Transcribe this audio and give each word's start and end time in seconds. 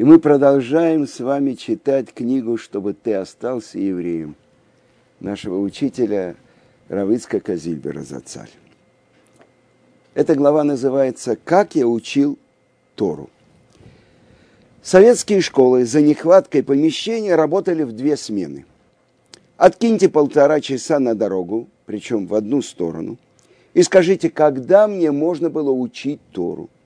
И 0.00 0.02
мы 0.02 0.18
продолжаем 0.18 1.06
с 1.06 1.20
вами 1.20 1.52
читать 1.52 2.14
книгу 2.14 2.56
«Чтобы 2.56 2.94
ты 2.94 3.12
остался 3.12 3.78
евреем» 3.78 4.34
нашего 5.20 5.58
учителя 5.58 6.36
Равицка 6.88 7.38
Казильбера 7.38 8.00
Зацаль. 8.00 8.48
Эта 10.14 10.34
глава 10.36 10.64
называется 10.64 11.36
«Как 11.36 11.74
я 11.74 11.86
учил 11.86 12.38
Тору». 12.94 13.28
Советские 14.80 15.42
школы 15.42 15.84
за 15.84 16.00
нехваткой 16.00 16.62
помещения 16.62 17.34
работали 17.34 17.82
в 17.82 17.92
две 17.92 18.16
смены. 18.16 18.64
Откиньте 19.58 20.08
полтора 20.08 20.62
часа 20.62 20.98
на 20.98 21.14
дорогу, 21.14 21.68
причем 21.84 22.26
в 22.26 22.34
одну 22.34 22.62
сторону, 22.62 23.18
и 23.74 23.82
скажите, 23.82 24.30
когда 24.30 24.88
мне 24.88 25.10
можно 25.10 25.50
было 25.50 25.70
учить 25.70 26.20
Тору– 26.32 26.70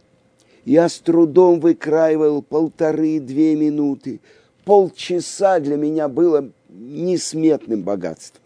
я 0.64 0.88
с 0.88 0.98
трудом 0.98 1.60
выкраивал 1.60 2.42
полторы-две 2.42 3.54
минуты. 3.54 4.20
Полчаса 4.64 5.60
для 5.60 5.76
меня 5.76 6.08
было 6.08 6.50
несметным 6.70 7.82
богатством. 7.82 8.42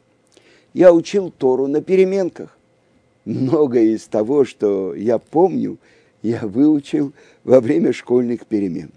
Я 0.75 0.93
учил 0.93 1.31
Тору 1.31 1.67
на 1.67 1.81
переменках. 1.81 2.57
Многое 3.25 3.95
из 3.95 4.07
того, 4.07 4.45
что 4.45 4.95
я 4.95 5.19
помню, 5.19 5.79
я 6.23 6.41
выучил 6.47 7.13
во 7.45 7.61
время 7.61 7.93
школьных 7.93 8.47
перемен. 8.47 8.91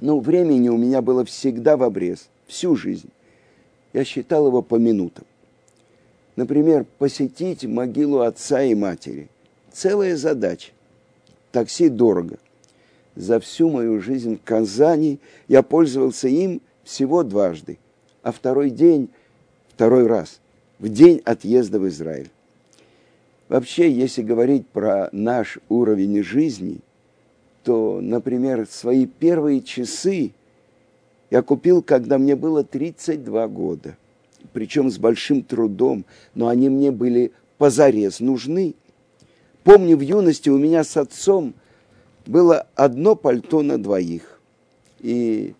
Но 0.00 0.20
времени 0.20 0.68
у 0.68 0.76
меня 0.76 1.02
было 1.02 1.24
всегда 1.24 1.76
в 1.76 1.82
обрез, 1.82 2.28
всю 2.46 2.76
жизнь. 2.76 3.08
Я 3.92 4.04
считал 4.04 4.46
его 4.46 4.62
по 4.62 4.76
минутам. 4.76 5.24
Например, 6.36 6.84
посетить 6.98 7.64
могилу 7.64 8.20
отца 8.20 8.62
и 8.62 8.74
матери. 8.74 9.28
Целая 9.72 10.16
задача 10.16 10.72
такси 11.54 11.88
дорого. 11.88 12.38
За 13.14 13.38
всю 13.38 13.70
мою 13.70 14.00
жизнь 14.00 14.36
в 14.36 14.42
Казани 14.42 15.20
я 15.46 15.62
пользовался 15.62 16.26
им 16.26 16.60
всего 16.82 17.22
дважды, 17.22 17.78
а 18.22 18.32
второй 18.32 18.70
день, 18.70 19.08
второй 19.68 20.08
раз, 20.08 20.40
в 20.80 20.88
день 20.88 21.22
отъезда 21.24 21.78
в 21.78 21.86
Израиль. 21.88 22.30
Вообще, 23.48 23.88
если 23.88 24.22
говорить 24.22 24.66
про 24.66 25.08
наш 25.12 25.58
уровень 25.68 26.24
жизни, 26.24 26.80
то, 27.62 28.00
например, 28.02 28.66
свои 28.68 29.06
первые 29.06 29.62
часы 29.62 30.32
я 31.30 31.40
купил, 31.40 31.82
когда 31.82 32.18
мне 32.18 32.34
было 32.34 32.64
32 32.64 33.46
года. 33.46 33.96
Причем 34.52 34.90
с 34.90 34.98
большим 34.98 35.42
трудом, 35.42 36.04
но 36.34 36.48
они 36.48 36.68
мне 36.68 36.90
были 36.90 37.30
позарез 37.58 38.18
нужны. 38.18 38.74
Помню, 39.64 39.96
в 39.96 40.00
юности 40.00 40.50
у 40.50 40.58
меня 40.58 40.84
с 40.84 40.96
отцом 40.98 41.54
было 42.26 42.66
одно 42.74 43.16
пальто 43.16 43.62
на 43.62 43.82
двоих. 43.82 44.38
И 45.00 45.54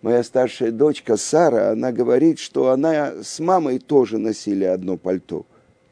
моя 0.00 0.22
старшая 0.24 0.72
дочка 0.72 1.18
Сара, 1.18 1.70
она 1.70 1.92
говорит, 1.92 2.38
что 2.38 2.70
она 2.70 3.22
с 3.22 3.38
мамой 3.38 3.78
тоже 3.78 4.16
носили 4.16 4.64
одно 4.64 4.96
пальто 4.96 5.44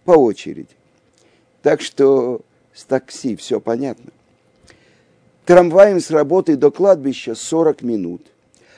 по 0.04 0.12
очереди. 0.12 0.74
Так 1.62 1.82
что 1.82 2.40
с 2.72 2.84
такси 2.84 3.36
все 3.36 3.60
понятно. 3.60 4.10
Трамваем 5.44 6.00
с 6.00 6.10
работы 6.10 6.56
до 6.56 6.70
кладбища 6.70 7.34
40 7.34 7.82
минут. 7.82 8.22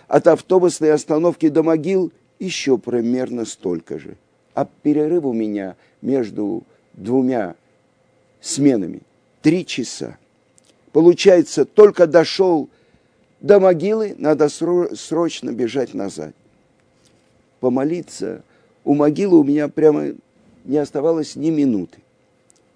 От 0.08 0.27
автобусной 0.27 0.92
остановки 0.92 1.48
до 1.48 1.62
могил 1.62 2.12
еще 2.41 2.78
примерно 2.78 3.45
столько 3.45 4.01
же. 4.01 4.17
А 4.55 4.69
перерыв 4.83 5.25
у 5.25 5.33
меня 5.33 5.77
между 6.03 6.64
двумя 6.95 7.55
сменами. 8.47 9.00
Три 9.42 9.66
часа. 9.66 10.19
Получается, 10.92 11.64
только 11.64 12.06
дошел 12.06 12.69
до 13.41 13.61
могилы, 13.61 14.14
надо 14.19 14.48
срочно 14.48 15.50
бежать 15.50 15.94
назад. 15.94 16.34
Помолиться 17.61 18.42
у 18.85 18.95
могилы 18.95 19.40
у 19.40 19.45
меня 19.45 19.68
прямо 19.68 20.12
не 20.64 20.79
оставалось 20.79 21.36
ни 21.36 21.51
минуты. 21.51 21.98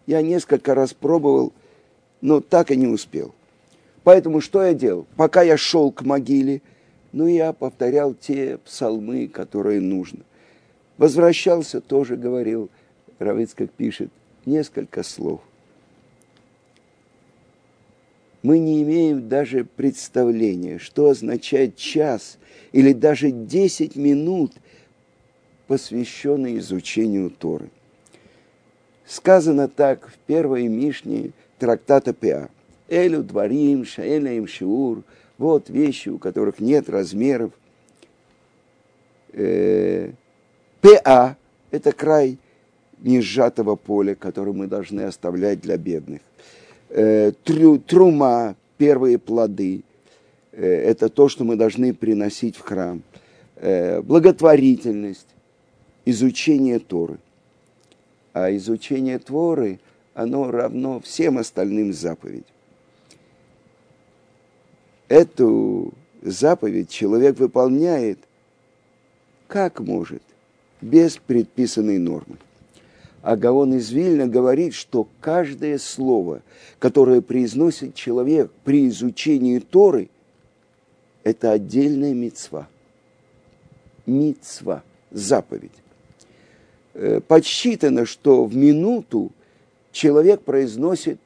Я 0.07 0.23
несколько 0.23 0.75
раз 0.75 0.93
пробовал, 0.93 1.53
но 2.21 2.41
так 2.41 2.71
и 2.71 2.77
не 2.77 2.87
успел. 2.87 3.35
Поэтому 4.03 4.41
что 4.41 4.63
я 4.63 4.75
делал? 4.75 5.07
Пока 5.17 5.43
я 5.43 5.57
шел 5.57 5.93
к 5.93 6.03
могиле, 6.03 6.63
ну, 7.13 7.27
я 7.27 7.53
повторял 7.53 8.15
те 8.15 8.59
псалмы, 8.59 9.29
которые 9.29 9.81
нужно. 9.81 10.21
Возвращался, 10.99 11.81
тоже 11.81 12.17
говорил, 12.17 12.71
Равицкак 13.19 13.71
пишет, 13.71 14.11
несколько 14.47 15.03
слов 15.03 15.41
мы 18.43 18.59
не 18.59 18.83
имеем 18.83 19.29
даже 19.29 19.65
представления, 19.65 20.79
что 20.79 21.11
означает 21.11 21.77
час 21.77 22.39
или 22.73 22.93
даже 22.93 23.31
10 23.31 23.97
минут, 23.97 24.53
посвященные 25.67 26.59
изучению 26.59 27.31
Торы. 27.31 27.71
Сказано 29.07 29.69
так 29.69 30.09
в 30.09 30.17
первой 30.27 30.69
Мишне 30.69 31.33
трактата 31.59 32.13
Пеа. 32.13 32.49
Элю 32.89 33.23
дворим, 33.23 33.85
шаэля 33.85 34.33
им 34.33 34.47
шиур. 34.47 35.03
Вот 35.39 35.69
вещи, 35.69 36.09
у 36.09 36.19
которых 36.19 36.61
нет 36.61 36.89
размеров. 36.89 37.53
Э, 39.33 40.11
Пеа– 40.81 41.37
это 41.71 41.93
край 41.93 42.39
несжатого 43.01 43.77
поля, 43.77 44.15
который 44.15 44.53
мы 44.53 44.67
должны 44.67 45.03
оставлять 45.03 45.61
для 45.61 45.77
бедных 45.77 46.21
э, 46.91 47.33
трю, 47.45 47.79
трума, 47.79 48.57
первые 48.77 49.19
плоды, 49.19 49.83
э, 50.53 50.67
это 50.67 51.09
то, 51.09 51.29
что 51.29 51.45
мы 51.45 51.57
должны 51.57 51.95
приносить 51.95 52.57
в 52.57 52.61
храм. 52.61 53.03
Э, 53.57 54.03
благотворительность, 54.03 55.29
изучение 56.05 56.79
Торы. 56.79 57.19
А 58.33 58.55
изучение 58.55 59.19
Торы, 59.19 59.81
оно 60.15 60.51
равно 60.51 61.01
всем 61.01 61.39
остальным 61.39 61.93
заповедям. 61.93 62.45
Эту 65.09 65.93
заповедь 66.23 66.91
человек 66.91 67.39
выполняет 67.39 68.19
как 69.51 69.81
может, 69.81 70.23
без 70.81 71.17
предписанной 71.17 71.99
нормы. 71.99 72.39
А 73.23 73.37
Гаон 73.37 73.75
из 73.75 73.91
Вильна 73.91 74.27
говорит, 74.27 74.73
что 74.75 75.07
каждое 75.21 75.79
слово, 75.79 76.43
которое 76.79 77.21
произносит 77.21 77.95
человек 77.95 78.51
при 78.65 78.89
изучении 78.89 79.59
Торы, 79.59 80.09
это 81.23 81.53
отдельная 81.53 82.15
мецва. 82.15 82.67
Мицва, 84.07 84.83
заповедь. 85.11 85.71
Э, 86.95 87.21
подсчитано, 87.21 88.07
что 88.07 88.47
в 88.47 88.57
минуту 88.57 89.33
человек 89.93 90.41
произносит 90.41 91.21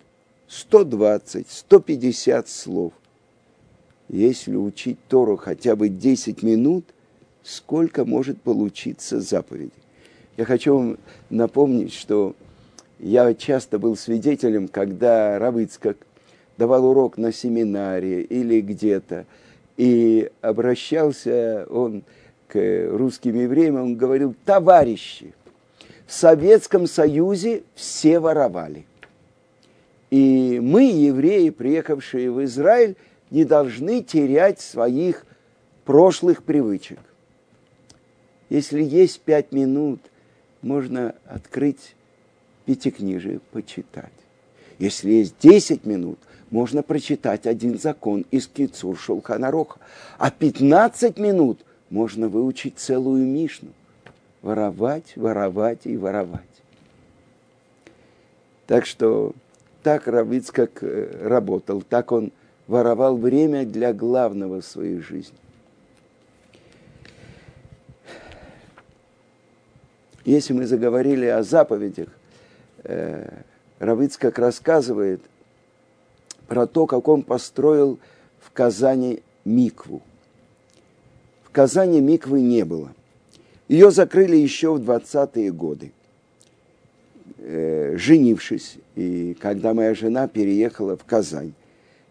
120-150 0.48 2.48
слов. 2.48 2.92
Если 4.08 4.56
учить 4.56 4.98
Тору 5.08 5.36
хотя 5.36 5.76
бы 5.76 5.88
10 5.88 6.42
минут, 6.42 6.86
сколько 7.44 8.04
может 8.04 8.42
получиться 8.42 9.20
заповедей? 9.20 9.83
Я 10.36 10.44
хочу 10.44 10.76
вам 10.76 10.98
напомнить, 11.30 11.92
что 11.92 12.34
я 12.98 13.34
часто 13.34 13.78
был 13.78 13.96
свидетелем, 13.96 14.66
когда 14.66 15.38
Равыцкак 15.38 15.96
давал 16.58 16.86
урок 16.86 17.18
на 17.18 17.32
семинаре 17.32 18.22
или 18.22 18.60
где-то, 18.60 19.26
и 19.76 20.30
обращался 20.40 21.66
он 21.70 22.02
к 22.48 22.58
русским 22.90 23.36
евреям, 23.36 23.76
он 23.76 23.96
говорил, 23.96 24.34
товарищи, 24.44 25.34
в 26.04 26.12
Советском 26.12 26.88
Союзе 26.88 27.62
все 27.76 28.18
воровали. 28.18 28.86
И 30.10 30.58
мы, 30.60 30.82
евреи, 30.90 31.50
приехавшие 31.50 32.30
в 32.30 32.42
Израиль, 32.44 32.96
не 33.30 33.44
должны 33.44 34.02
терять 34.02 34.60
своих 34.60 35.26
прошлых 35.84 36.42
привычек. 36.42 36.98
Если 38.48 38.82
есть 38.82 39.20
пять 39.20 39.52
минут– 39.52 40.00
можно 40.64 41.14
открыть 41.26 41.94
пятикнижие, 42.64 43.40
почитать. 43.52 44.10
Если 44.78 45.10
есть 45.10 45.36
10 45.40 45.84
минут, 45.84 46.18
можно 46.50 46.82
прочитать 46.82 47.46
один 47.46 47.78
закон 47.78 48.24
из 48.30 48.48
Кицур 48.48 48.98
Шулханароха. 48.98 49.78
А 50.18 50.30
15 50.30 51.18
минут 51.18 51.60
можно 51.90 52.28
выучить 52.28 52.78
целую 52.78 53.24
Мишну. 53.24 53.70
Воровать, 54.42 55.16
воровать 55.16 55.80
и 55.84 55.96
воровать. 55.96 56.42
Так 58.66 58.86
что 58.86 59.32
так 59.82 60.06
Равицкак 60.06 60.82
э, 60.82 61.28
работал, 61.28 61.82
так 61.82 62.12
он 62.12 62.32
воровал 62.66 63.16
время 63.16 63.64
для 63.64 63.92
главного 63.92 64.60
в 64.60 64.66
своей 64.66 65.00
жизни. 65.00 65.36
Если 70.24 70.54
мы 70.54 70.66
заговорили 70.66 71.26
о 71.26 71.42
заповедях, 71.42 72.08
э, 72.84 73.28
Равицкак 73.78 74.38
рассказывает 74.38 75.20
про 76.46 76.66
то, 76.66 76.86
как 76.86 77.08
он 77.08 77.22
построил 77.22 77.98
в 78.40 78.50
Казани 78.50 79.22
микву. 79.44 80.02
В 81.42 81.50
Казани 81.50 82.00
миквы 82.00 82.40
не 82.40 82.64
было. 82.64 82.92
Ее 83.68 83.90
закрыли 83.90 84.36
еще 84.36 84.74
в 84.74 84.80
20-е 84.80 85.52
годы. 85.52 85.92
Э, 87.38 87.94
женившись, 87.96 88.76
и 88.94 89.36
когда 89.38 89.74
моя 89.74 89.94
жена 89.94 90.28
переехала 90.28 90.96
в 90.96 91.04
Казань, 91.04 91.52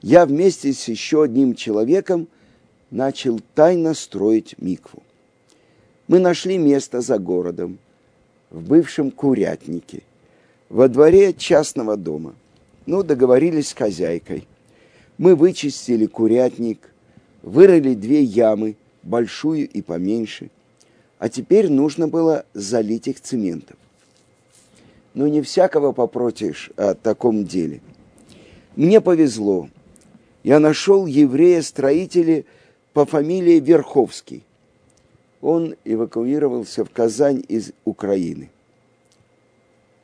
я 0.02 0.26
вместе 0.28 0.72
с 0.74 0.88
еще 0.88 1.24
одним 1.24 1.56
человеком 1.56 2.28
начал 2.92 3.40
тайно 3.56 3.96
строить 3.96 4.56
микву. 4.60 5.02
Мы 6.08 6.20
нашли 6.20 6.58
место 6.58 7.02
за 7.02 7.18
городом, 7.18 7.80
в 8.54 8.62
бывшем 8.62 9.12
курятнике, 9.12 10.04
во 10.70 10.88
дворе 10.88 11.34
частного 11.34 11.98
дома. 11.98 12.36
Ну, 12.86 13.04
договорились 13.04 13.70
с 13.70 13.74
хозяйкой. 13.74 14.48
Мы 15.18 15.36
вычистили 15.36 16.06
курятник, 16.06 16.94
вырыли 17.42 17.96
две 17.96 18.22
ямы, 18.22 18.78
большую 19.02 19.68
и 19.68 19.82
поменьше, 19.82 20.50
а 21.18 21.30
теперь 21.30 21.70
нужно 21.70 22.08
было 22.08 22.46
залить 22.54 23.08
их 23.08 23.20
цементом. 23.20 23.78
Но 25.14 25.28
не 25.28 25.42
всякого 25.42 25.92
попротишь 25.92 26.72
о 26.78 26.94
таком 26.94 27.46
деле. 27.46 27.82
Мне 28.76 29.02
повезло. 29.02 29.70
Я 30.44 30.60
нашел 30.60 31.06
еврея-строителя 31.06 32.46
по 32.94 33.06
фамилии 33.06 33.60
Верховский 33.60 34.44
он 35.44 35.76
эвакуировался 35.84 36.86
в 36.86 36.90
Казань 36.90 37.44
из 37.50 37.74
Украины. 37.84 38.50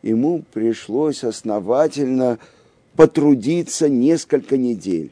Ему 0.02 0.44
пришлось 0.52 1.24
основательно 1.24 2.40
потрудиться 2.96 3.88
несколько 3.88 4.58
недель, 4.58 5.12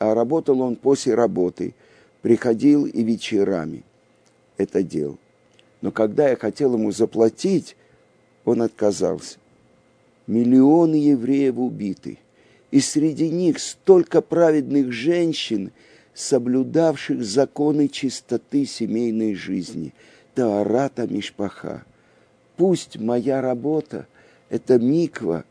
а 0.00 0.14
работал 0.14 0.60
он 0.60 0.74
после 0.74 1.14
работы, 1.14 1.74
приходил 2.22 2.86
и 2.86 3.04
вечерами 3.04 3.84
это 4.58 4.82
делал. 4.82 5.18
Но 5.80 5.92
когда 5.92 6.28
я 6.28 6.36
хотел 6.36 6.74
ему 6.74 6.90
заплатить, 6.90 7.76
он 8.44 8.62
отказался. 8.62 9.38
Миллионы 10.26 10.96
евреев 10.96 11.56
убиты, 11.58 12.18
и 12.72 12.80
среди 12.80 13.28
них 13.28 13.60
столько 13.60 14.22
праведных 14.22 14.90
женщин– 14.90 15.70
соблюдавших 16.14 17.24
законы 17.24 17.88
чистоты 17.88 18.66
семейной 18.66 19.34
жизни, 19.34 19.94
Таарата 20.34 21.06
Мишпаха. 21.06 21.84
Пусть 22.56 22.98
моя 22.98 23.40
работа, 23.40 24.06
эта 24.50 24.78
миква, 24.78 25.44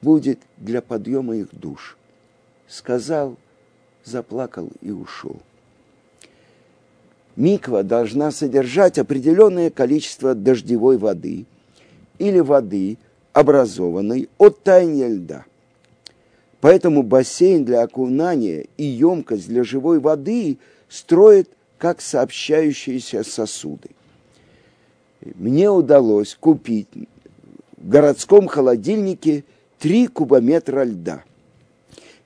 будет 0.00 0.40
для 0.56 0.82
подъема 0.82 1.36
их 1.36 1.48
душ. 1.52 1.96
Сказал, 2.66 3.36
заплакал 4.04 4.70
и 4.80 4.90
ушел. 4.90 5.36
Миква 7.36 7.82
должна 7.82 8.30
содержать 8.30 8.98
определенное 8.98 9.70
количество 9.70 10.34
дождевой 10.34 10.98
воды 10.98 11.46
или 12.18 12.40
воды, 12.40 12.98
образованной 13.32 14.28
от 14.38 14.62
таяния 14.62 15.08
льда– 15.08 15.44
Поэтому 16.62 17.02
бассейн 17.02 17.64
для 17.64 17.82
окунания 17.82 18.68
и 18.76 18.84
емкость 18.84 19.48
для 19.48 19.64
живой 19.64 19.98
воды 19.98 20.58
строят 20.88 21.50
как 21.76 22.00
сообщающиеся 22.00 23.24
сосуды. 23.24 23.90
Мне 25.34 25.68
удалось 25.68 26.36
купить 26.38 26.86
в 27.76 27.88
городском 27.88 28.46
холодильнике 28.46 29.42
3 29.80 30.06
кубометра 30.06 30.84
льда. 30.84 31.24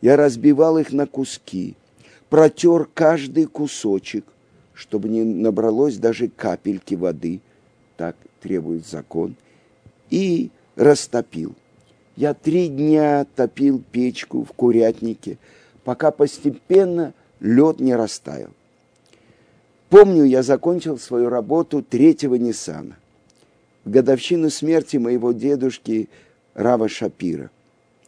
Я 0.03 0.19
разбивал 0.19 0.77
их 0.77 0.93
на 0.93 1.07
куски, 1.07 1.75
протер 2.29 2.91
каждый 2.93 3.47
кусочек, 3.47 4.27
чтобы 4.75 5.09
не 5.09 5.25
набралось 5.25 5.97
даже 5.97 6.29
капельки 6.29 6.95
воды, 6.95 7.41
так 7.97 8.17
требует 8.43 8.87
закон, 8.87 9.35
и 10.11 10.51
растопил– 10.77 11.55
я 12.17 12.33
три 12.33 12.69
дня 12.69 13.27
топил 13.37 13.83
печку 13.93 14.43
в 14.43 14.53
курятнике, 14.53 15.39
пока 15.85 16.11
постепенно 16.11 17.13
лед 17.41 17.79
не 17.79 17.95
растаял. 17.95 18.51
Помню, 19.91 20.25
я 20.25 20.43
закончил 20.43 20.99
свою 20.99 21.29
работу 21.29 21.83
третьего 21.83 22.35
Ниссана, 22.35 22.97
в 23.85 23.91
годовщину 23.91 24.51
смерти 24.51 24.97
моего 24.97 25.33
дедушки 25.33 26.09
Рава 26.55 26.89
Шапира. 26.89 27.51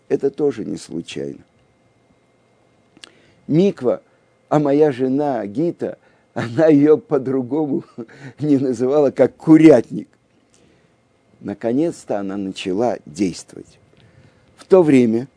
Это 0.08 0.31
тоже 0.31 0.64
не 0.64 0.78
случайно. 0.78 1.40
Миква, 3.46 4.02
а 4.49 4.58
моя 4.58 4.90
жена 4.90 5.46
Гита, 5.46 5.99
она 6.34 6.66
ее 6.66 6.99
по-другому 6.99 7.84
не 8.40 8.56
называла, 8.56 9.11
как 9.11 9.37
курятник. 9.37 10.08
Наконец-то 11.40 12.19
она 12.19 12.37
начала 12.37 12.99
действовать 13.06 13.78
то 14.64 14.82
время 14.82 15.28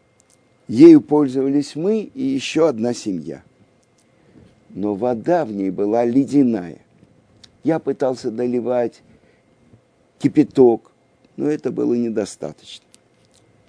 ею 0.67 1.01
пользовались 1.01 1.75
мы 1.75 2.01
и 2.01 2.23
еще 2.23 2.67
одна 2.67 2.93
семья. 2.93 3.43
Но 4.69 4.95
вода 4.95 5.45
в 5.45 5.51
ней 5.51 5.69
была 5.69 6.05
ледяная. 6.05 6.79
Я 7.63 7.79
пытался 7.79 8.31
доливать 8.31 9.01
кипяток, 10.19 10.91
но 11.37 11.47
это 11.47 11.71
было 11.71 11.93
недостаточно. 11.93 12.85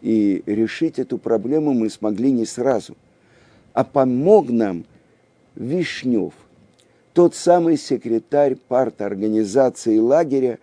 И 0.00 0.42
решить 0.46 0.98
эту 0.98 1.18
проблему 1.18 1.72
мы 1.72 1.90
смогли 1.90 2.30
не 2.32 2.46
сразу. 2.46 2.96
А 3.72 3.84
помог 3.84 4.50
нам 4.50 4.84
Вишнев, 5.54 6.34
тот 7.14 7.34
самый 7.34 7.76
секретарь 7.76 8.56
парт-организации 8.56 9.98
лагеря, 9.98 10.58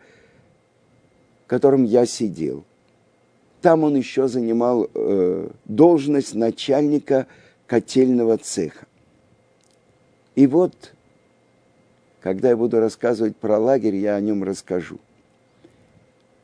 в 1.45 1.47
котором 1.47 1.83
я 1.83 2.05
сидел. 2.05 2.63
Там 3.61 3.83
он 3.83 3.95
еще 3.95 4.27
занимал 4.27 4.89
э, 4.93 5.49
должность 5.65 6.33
начальника 6.33 7.27
котельного 7.67 8.37
цеха. 8.37 8.85
И 10.35 10.47
вот, 10.47 10.93
когда 12.21 12.49
я 12.49 12.57
буду 12.57 12.79
рассказывать 12.79 13.35
про 13.35 13.57
лагерь, 13.57 13.95
я 13.95 14.15
о 14.15 14.21
нем 14.21 14.43
расскажу. 14.43 14.99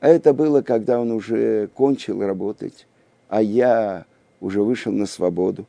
А 0.01 0.09
это 0.09 0.33
было, 0.33 0.61
когда 0.61 0.99
он 0.99 1.11
уже 1.11 1.67
кончил 1.67 2.21
работать, 2.21 2.85
а 3.29 3.41
я 3.41 4.05
уже 4.41 4.61
вышел 4.61 4.91
на 4.91 5.05
свободу. 5.05 5.65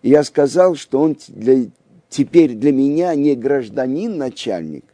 И 0.00 0.08
я 0.08 0.24
сказал, 0.24 0.74
что 0.74 1.00
он 1.00 1.18
для, 1.28 1.66
теперь 2.08 2.54
для 2.54 2.72
меня 2.72 3.14
не 3.14 3.34
гражданин-начальник. 3.34 4.84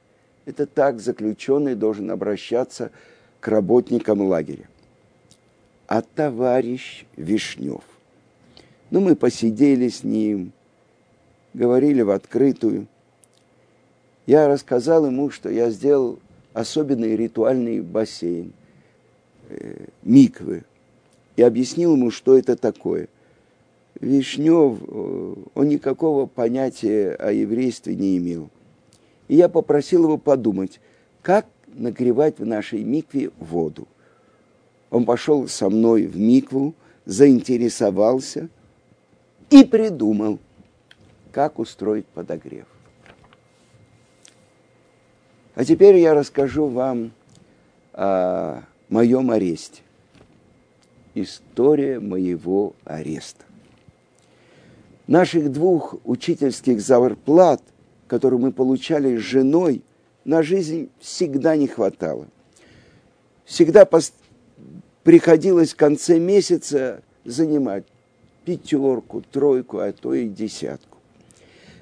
Это 0.44 0.66
так 0.66 1.00
заключенный 1.00 1.76
должен 1.76 2.10
обращаться 2.10 2.90
к 3.38 3.46
работникам 3.46 4.20
лагеря 4.22 4.66
а 5.86 6.02
товарищ 6.02 7.04
Вишнев. 7.16 7.82
Ну, 8.90 9.00
мы 9.00 9.16
посидели 9.16 9.88
с 9.88 10.04
ним, 10.04 10.52
говорили 11.52 12.02
в 12.02 12.10
открытую. 12.10 12.86
Я 14.26 14.48
рассказал 14.48 15.06
ему, 15.06 15.30
что 15.30 15.50
я 15.50 15.70
сделал 15.70 16.18
особенный 16.52 17.16
ритуальный 17.16 17.80
бассейн, 17.80 18.52
э, 19.48 19.86
миквы, 20.02 20.64
и 21.36 21.42
объяснил 21.42 21.94
ему, 21.94 22.10
что 22.10 22.38
это 22.38 22.56
такое. 22.56 23.08
Вишнев, 24.00 24.78
э, 24.80 25.34
он 25.54 25.68
никакого 25.68 26.26
понятия 26.26 27.14
о 27.14 27.32
еврействе 27.32 27.94
не 27.94 28.16
имел. 28.16 28.50
И 29.28 29.36
я 29.36 29.48
попросил 29.48 30.04
его 30.04 30.18
подумать, 30.18 30.80
как 31.22 31.46
нагревать 31.66 32.38
в 32.38 32.46
нашей 32.46 32.84
микве 32.84 33.30
воду. 33.38 33.88
Он 34.94 35.04
пошел 35.04 35.48
со 35.48 35.68
мной 35.68 36.06
в 36.06 36.16
Микву, 36.16 36.72
заинтересовался 37.04 38.48
и 39.50 39.64
придумал, 39.64 40.38
как 41.32 41.58
устроить 41.58 42.06
подогрев. 42.06 42.66
А 45.56 45.64
теперь 45.64 45.96
я 45.96 46.14
расскажу 46.14 46.68
вам 46.68 47.10
о 47.92 48.62
моем 48.88 49.32
аресте. 49.32 49.82
История 51.16 51.98
моего 51.98 52.74
ареста. 52.84 53.44
Наших 55.08 55.50
двух 55.50 55.96
учительских 56.04 56.80
зарплат, 56.80 57.60
которые 58.06 58.38
мы 58.38 58.52
получали 58.52 59.16
с 59.16 59.22
женой, 59.22 59.82
на 60.24 60.44
жизнь 60.44 60.88
всегда 61.00 61.56
не 61.56 61.66
хватало. 61.66 62.28
Всегда 63.44 63.84
приходилось 65.02 65.72
в 65.72 65.76
конце 65.76 66.18
месяца 66.18 67.02
занимать 67.24 67.84
пятерку, 68.44 69.22
тройку, 69.22 69.78
а 69.78 69.92
то 69.92 70.14
и 70.14 70.28
десятку. 70.28 70.98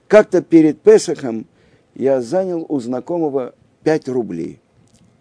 Как-то 0.08 0.42
перед 0.42 0.80
Песохом 0.80 1.46
я 1.94 2.20
занял 2.20 2.66
у 2.68 2.80
знакомого 2.80 3.54
5 3.84 4.08
рублей, 4.08 4.60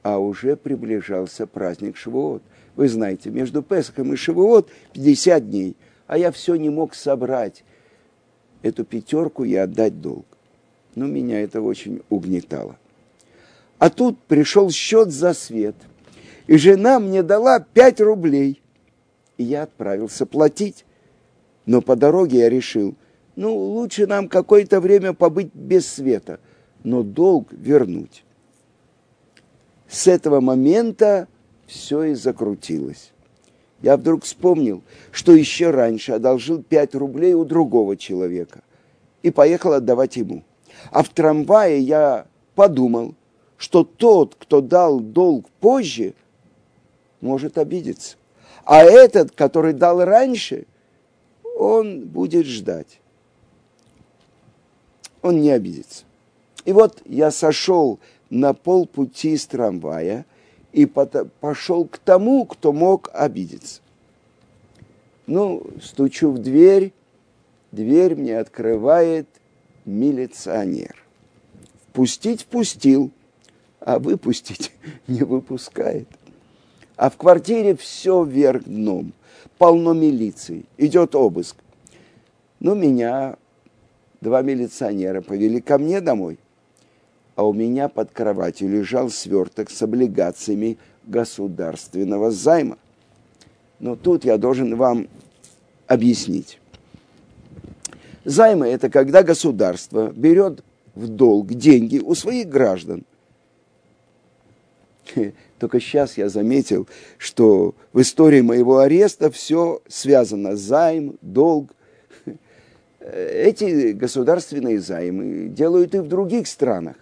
а 0.03 0.19
уже 0.19 0.55
приближался 0.55 1.47
праздник 1.47 1.97
Шивоот. 1.97 2.43
Вы 2.75 2.87
знаете, 2.89 3.29
между 3.29 3.61
Песохом 3.61 4.13
и 4.13 4.15
Шивоот 4.15 4.69
50 4.93 5.49
дней, 5.49 5.75
а 6.07 6.17
я 6.17 6.31
все 6.31 6.55
не 6.55 6.69
мог 6.69 6.93
собрать 6.93 7.63
эту 8.61 8.83
пятерку 8.83 9.43
и 9.43 9.55
отдать 9.55 10.01
долг. 10.01 10.25
Но 10.95 11.07
меня 11.07 11.41
это 11.41 11.61
очень 11.61 12.01
угнетало. 12.09 12.77
А 13.79 13.89
тут 13.89 14.19
пришел 14.23 14.69
счет 14.69 15.11
за 15.11 15.33
свет, 15.33 15.75
и 16.51 16.57
жена 16.57 16.99
мне 16.99 17.23
дала 17.23 17.61
5 17.61 18.01
рублей. 18.01 18.61
И 19.37 19.43
я 19.45 19.63
отправился 19.63 20.25
платить. 20.25 20.83
Но 21.65 21.81
по 21.81 21.95
дороге 21.95 22.39
я 22.39 22.49
решил, 22.49 22.95
ну, 23.37 23.55
лучше 23.55 24.05
нам 24.05 24.27
какое-то 24.27 24.81
время 24.81 25.13
побыть 25.13 25.51
без 25.53 25.87
света, 25.87 26.41
но 26.83 27.03
долг 27.03 27.47
вернуть. 27.53 28.25
С 29.87 30.07
этого 30.07 30.41
момента 30.41 31.29
все 31.67 32.03
и 32.03 32.15
закрутилось. 32.15 33.13
Я 33.81 33.95
вдруг 33.95 34.25
вспомнил, 34.25 34.83
что 35.11 35.31
еще 35.31 35.69
раньше 35.69 36.11
одолжил 36.11 36.61
5 36.61 36.95
рублей 36.95 37.33
у 37.33 37.45
другого 37.45 37.95
человека 37.95 38.61
и 39.23 39.31
поехал 39.31 39.71
отдавать 39.71 40.17
ему. 40.17 40.43
А 40.91 41.01
в 41.01 41.07
трамвае 41.07 41.79
я 41.79 42.25
подумал, 42.55 43.15
что 43.55 43.85
тот, 43.85 44.35
кто 44.35 44.59
дал 44.59 44.99
долг 44.99 45.49
позже, 45.61 46.13
может 47.21 47.57
обидеться. 47.57 48.17
А 48.65 48.83
этот, 48.83 49.31
который 49.31 49.73
дал 49.73 50.03
раньше, 50.03 50.65
он 51.57 52.05
будет 52.05 52.45
ждать. 52.45 52.99
Он 55.21 55.39
не 55.39 55.51
обидится. 55.51 56.03
И 56.65 56.73
вот 56.73 57.01
я 57.05 57.31
сошел 57.31 57.99
на 58.29 58.53
полпути 58.53 59.37
с 59.37 59.45
трамвая 59.45 60.25
и 60.71 60.85
пошел 60.85 61.85
к 61.85 61.97
тому, 61.97 62.45
кто 62.45 62.71
мог 62.71 63.09
обидеться. 63.13 63.81
Ну, 65.27 65.63
стучу 65.81 66.31
в 66.31 66.39
дверь, 66.39 66.93
дверь 67.71 68.15
мне 68.15 68.37
открывает 68.39 69.27
милиционер. 69.85 70.95
Впустить 71.89 72.41
впустил, 72.41 73.11
а 73.79 73.99
выпустить 73.99 74.71
не 75.07 75.23
выпускает. 75.23 76.07
А 76.95 77.09
в 77.09 77.17
квартире 77.17 77.75
все 77.75 78.23
вверх 78.23 78.63
дном, 78.63 79.13
полно 79.57 79.93
милиции, 79.93 80.65
идет 80.77 81.15
обыск. 81.15 81.55
Ну, 82.59 82.75
меня 82.75 83.37
два 84.21 84.41
милиционера 84.41 85.21
повели 85.21 85.61
ко 85.61 85.77
мне 85.77 85.99
домой, 85.99 86.37
а 87.35 87.43
у 87.43 87.53
меня 87.53 87.89
под 87.89 88.11
кроватью 88.11 88.69
лежал 88.69 89.09
сверток 89.09 89.69
с 89.69 89.81
облигациями 89.81 90.77
государственного 91.05 92.29
займа. 92.31 92.77
Но 93.79 93.95
тут 93.95 94.25
я 94.25 94.37
должен 94.37 94.75
вам 94.75 95.07
объяснить. 95.87 96.59
Займы– 98.23 98.67
это 98.69 98.89
когда 98.89 99.23
государство 99.23 100.11
берет 100.11 100.63
в 100.93 101.07
долг 101.07 101.47
деньги 101.47 101.97
у 101.97 102.13
своих 102.13 102.47
граждан. 102.47 103.03
Только 105.61 105.79
сейчас 105.79 106.17
я 106.17 106.27
заметил, 106.27 106.87
что 107.19 107.75
в 107.93 108.01
истории 108.01 108.41
моего 108.41 108.79
ареста 108.79 109.29
все 109.29 109.83
связано. 109.87 110.55
Займ, 110.55 111.19
долг. 111.21 111.69
Эти 112.99 113.91
государственные 113.91 114.79
займы 114.79 115.49
делают 115.49 115.93
и 115.93 115.99
в 115.99 116.07
других 116.07 116.47
странах. 116.47 116.95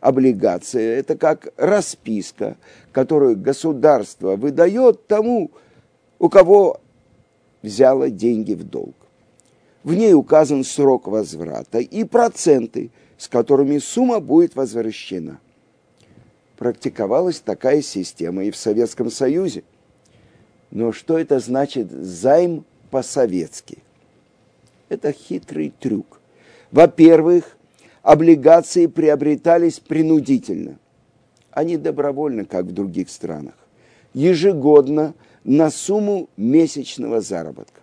Облигация– 0.00 0.98
это 0.98 1.18
как 1.18 1.52
расписка, 1.58 2.56
которую 2.92 3.36
государство 3.36 4.36
выдает 4.36 5.06
тому, 5.06 5.50
у 6.18 6.30
кого 6.30 6.80
взяло 7.60 8.08
деньги 8.08 8.54
в 8.54 8.64
долг. 8.64 8.96
В 9.84 9.92
ней 9.92 10.14
указан 10.14 10.64
срок 10.64 11.08
возврата 11.08 11.78
и 11.78 12.04
проценты, 12.04 12.90
с 13.18 13.28
которыми 13.28 13.76
сумма 13.76 14.20
будет 14.20 14.56
возвращена. 14.56 15.40
Практиковалась 16.58 17.38
такая 17.38 17.82
система 17.82 18.44
и 18.44 18.50
в 18.50 18.56
Советском 18.56 19.12
Союзе. 19.12 19.62
Но 20.72 20.90
что 20.92 21.16
это 21.16 21.38
значит 21.38 21.88
займ 21.90 22.64
по-советски? 22.90 23.78
Это 24.88 25.12
хитрый 25.12 25.72
трюк. 25.78 26.20
Во-первых, 26.72 27.56
облигации 28.02 28.86
приобретались 28.86 29.78
принудительно, 29.78 30.78
а 31.52 31.62
не 31.62 31.76
добровольно, 31.76 32.44
как 32.44 32.64
в 32.64 32.72
других 32.72 33.08
странах. 33.08 33.54
Ежегодно 34.12 35.14
на 35.44 35.70
сумму 35.70 36.28
месячного 36.36 37.20
заработка. 37.20 37.80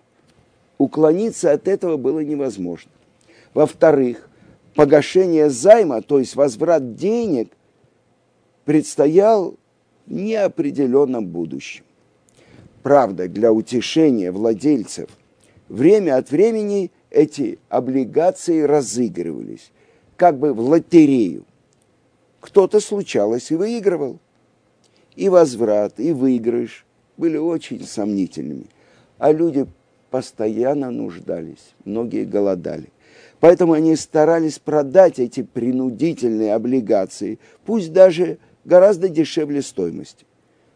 Уклониться 0.78 1.54
от 1.54 1.70
этого 1.70 1.96
было 1.96 2.20
невозможно. 2.20 2.92
Во-вторых, 3.54 4.30
погашение 4.76 5.50
займа, 5.50 6.02
то 6.02 6.20
есть 6.20 6.36
возврат 6.36 6.96
денег, 6.96 7.54
предстоял 8.66 9.56
неопределенном 10.08 11.28
будущем. 11.28 11.84
Правда, 12.84 13.28
для 13.28 13.52
утешения 13.52 14.32
владельцев 14.32 15.10
время 15.70 16.18
от 16.18 16.30
времени 16.30 16.92
эти 17.10 17.58
облигации 17.70 18.62
разыгрывались, 18.62 19.72
как 20.18 20.38
бы 20.38 20.54
в 20.54 20.60
лотерею. 20.60 21.46
Кто-то 22.42 22.80
случалось 22.80 23.52
и 23.52 23.56
выигрывал. 23.56 24.20
И 25.16 25.30
возврат, 25.30 26.00
и 26.00 26.12
выигрыш 26.12 26.86
были 27.18 27.38
очень 27.38 27.84
сомнительными. 27.86 28.66
А 29.18 29.32
люди 29.32 29.66
постоянно 30.12 30.92
нуждались, 30.92 31.74
многие 31.86 32.26
голодали. 32.26 32.90
Поэтому 33.40 33.74
они 33.74 33.96
старались 33.96 34.60
продать 34.60 35.20
эти 35.20 35.42
принудительные 35.42 36.54
облигации, 36.54 37.40
пусть 37.66 37.94
даже 37.94 38.38
гораздо 38.66 39.08
дешевле 39.08 39.62
стоимости. 39.62 40.26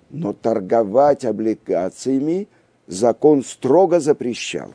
Но 0.09 0.33
торговать 0.33 1.25
облигациями 1.25 2.47
закон 2.87 3.43
строго 3.43 3.99
запрещал. 3.99 4.71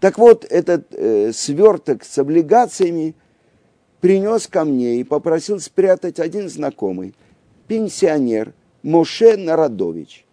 Так 0.00 0.18
вот, 0.18 0.44
этот 0.44 0.86
э, 0.92 1.32
сверток 1.32 2.04
с 2.04 2.16
облигациями 2.18 3.14
принес 4.00 4.46
ко 4.46 4.64
мне 4.64 4.96
и 4.96 5.04
попросил 5.04 5.58
спрятать 5.58 6.20
один 6.20 6.48
знакомый, 6.48 7.14
пенсионер 7.66 8.52
Моше 8.82 9.36
Народович 9.36 10.26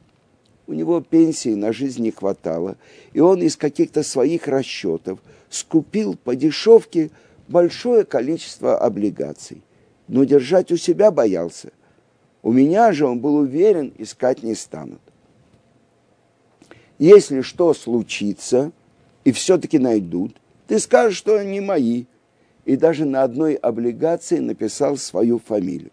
у 0.68 0.74
него 0.74 1.02
пенсии 1.02 1.56
на 1.56 1.74
жизнь 1.74 2.02
не 2.02 2.12
хватало, 2.12 2.78
и 3.14 3.20
он 3.20 3.42
из 3.42 3.58
каких-то 3.58 4.04
своих 4.04 4.48
расчетов 4.48 5.20
скупил 5.50 6.16
по 6.16 6.36
дешевке 6.36 7.12
большое 7.48 8.06
количество 8.06 8.78
облигаций. 8.78 9.62
Но 10.08 10.24
держать 10.24 10.72
у 10.72 10.78
себя 10.78 11.12
боялся. 11.12 11.72
У 12.42 12.52
меня 12.52 12.92
же 12.92 13.06
он 13.06 13.20
был 13.20 13.36
уверен, 13.36 13.94
искать 13.98 14.44
не 14.44 14.54
станут. 14.54 15.00
Если 17.00 17.42
что 17.42 17.74
случится, 17.74 18.72
и 19.24 19.32
все-таки 19.32 19.80
найдут, 19.80 20.36
ты 20.68 20.80
скажешь, 20.80 21.18
что 21.18 21.38
они 21.38 21.60
мои. 21.60 22.06
И 22.66 22.78
даже 22.78 23.06
на 23.06 23.24
одной 23.24 23.56
облигации 23.56 24.40
написал 24.40 24.96
свою 24.98 25.40
фамилию. 25.40 25.92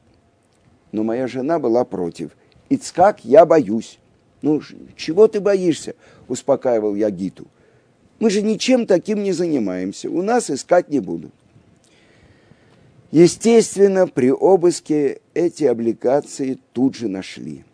Но 0.93 1.02
моя 1.02 1.26
жена 1.26 1.59
была 1.59 1.85
против. 1.85 2.31
Ицкак, 2.69 3.25
я 3.25 3.45
боюсь. 3.45 3.99
Ну, 4.43 4.62
чего 4.97 5.26
ты 5.26 5.40
боишься? 5.40 5.95
Успокаивал 6.29 6.95
я 6.95 7.11
Гиту. 7.11 7.47
Мы 8.21 8.31
же 8.31 8.43
ничем 8.43 8.87
таким 8.87 9.23
не 9.23 9.33
занимаемся. 9.33 10.09
У 10.11 10.23
нас 10.23 10.50
искать 10.50 10.88
не 10.88 11.00
будут. 11.00 11.33
Естественно, 13.11 14.07
при 14.07 14.31
обыске 14.31 15.21
эти 15.35 15.64
облигации 15.64 16.59
тут 16.73 16.95
же 16.95 17.09
нашли. 17.09 17.64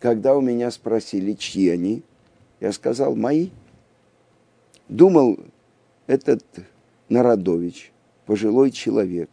Когда 0.00 0.34
у 0.34 0.40
меня 0.40 0.70
спросили, 0.70 1.34
чьи 1.34 1.68
они, 1.68 2.02
я 2.58 2.72
сказал, 2.72 3.14
мои. 3.14 3.50
Думал, 4.88 5.38
этот 6.06 6.42
Народович, 7.10 7.92
пожилой 8.24 8.70
человек, 8.70 9.28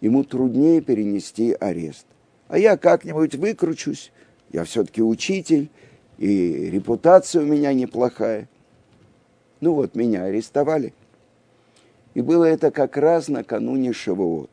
ему 0.00 0.24
труднее 0.24 0.80
перенести 0.80 1.52
арест. 1.52 2.06
А 2.48 2.58
я 2.58 2.78
как-нибудь 2.78 3.34
выкручусь, 3.34 4.12
я 4.50 4.64
все-таки 4.64 5.02
учитель, 5.02 5.68
и 6.16 6.70
репутация 6.70 7.42
у 7.42 7.46
меня 7.46 7.74
неплохая. 7.74 8.48
Ну 9.60 9.74
вот, 9.74 9.94
меня 9.94 10.24
арестовали. 10.24 10.94
И 12.14 12.22
было 12.22 12.46
это 12.46 12.70
как 12.70 12.96
раз 12.96 13.28
накануне 13.28 13.92
Шавуот. 13.92 14.50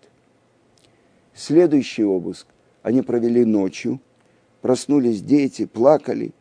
Следующий 1.37 2.03
обыск 2.03 2.47
они 2.81 3.01
провели 3.01 3.45
ночью. 3.45 4.01
Проснулись 4.61 5.21
дети, 5.21 5.65
плакали. 5.65 6.33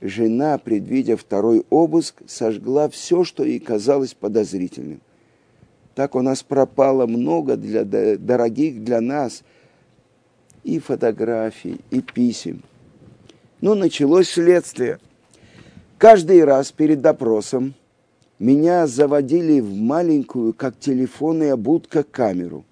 Жена, 0.00 0.58
предвидя 0.58 1.16
второй 1.16 1.64
обыск, 1.70 2.22
сожгла 2.26 2.88
все, 2.88 3.24
что 3.24 3.42
ей 3.42 3.58
казалось 3.58 4.14
подозрительным. 4.14 5.00
Так 5.96 6.14
у 6.14 6.20
нас 6.20 6.44
пропало 6.44 7.06
много 7.06 7.56
для, 7.56 7.84
дорогих 7.84 8.84
для 8.84 9.00
нас 9.00 9.42
и 10.62 10.78
фотографий, 10.78 11.80
и 11.90 12.00
писем– 12.00 12.62
ну, 13.62 13.76
началось 13.76 14.28
следствие. 14.28 14.98
Каждый 15.96 16.42
раз 16.42 16.72
перед 16.72 17.00
допросом 17.00 17.74
меня 18.40 18.88
заводили 18.88 19.60
в 19.60 19.72
маленькую, 19.76 20.52
как 20.52 20.76
телефонная 20.80 21.54
будка, 21.54 22.02
камеру. 22.02 22.64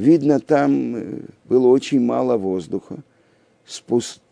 Видно, 0.00 0.40
там 0.40 0.96
э, 0.96 1.20
было 1.44 1.68
очень 1.68 2.00
мало 2.00 2.38
воздуха. 2.38 3.00
Спус... 3.66 4.22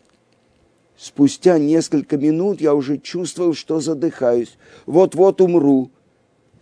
Спустя 0.97 1.59
несколько 1.59 2.17
минут 2.17 2.59
я 2.59 2.73
уже 2.73 2.97
чувствовал, 2.97 3.53
что 3.53 3.79
задыхаюсь. 3.79 4.57
Вот-вот 4.87 5.41
умру. 5.41 5.91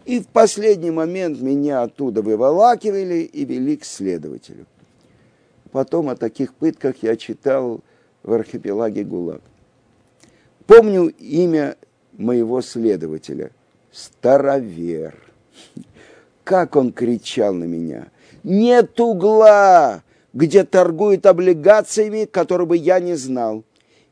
И 0.03 0.19
в 0.19 0.27
последний 0.27 0.91
момент 0.91 1.39
меня 1.39 1.83
оттуда 1.83 2.21
выволакивали 2.21 3.19
и 3.19 3.45
вели 3.45 3.77
к 3.77 3.85
следователю. 3.85 4.65
Потом 5.71 6.09
о 6.09 6.17
таких 6.17 6.53
пытках 6.53 6.95
я 7.01 7.15
читал 7.15 7.79
в 8.23 8.33
архипелаге 8.33 9.05
ГУЛАГ. 9.05 9.41
Помню 10.65 11.07
имя 11.17 11.77
моего 12.11 12.61
следователя. 12.61 13.51
Старовер. 13.89 15.15
Как 16.43 16.75
он 16.75 16.91
кричал 16.91 17.53
на 17.53 17.63
меня. 17.63 18.09
Нет 18.43 18.99
угла, 18.99 20.03
где 20.33 20.63
торгуют 20.63 21.25
облигациями, 21.25 22.25
которые 22.25 22.67
бы 22.67 22.77
я 22.77 22.99
не 22.99 23.15
знал. 23.15 23.63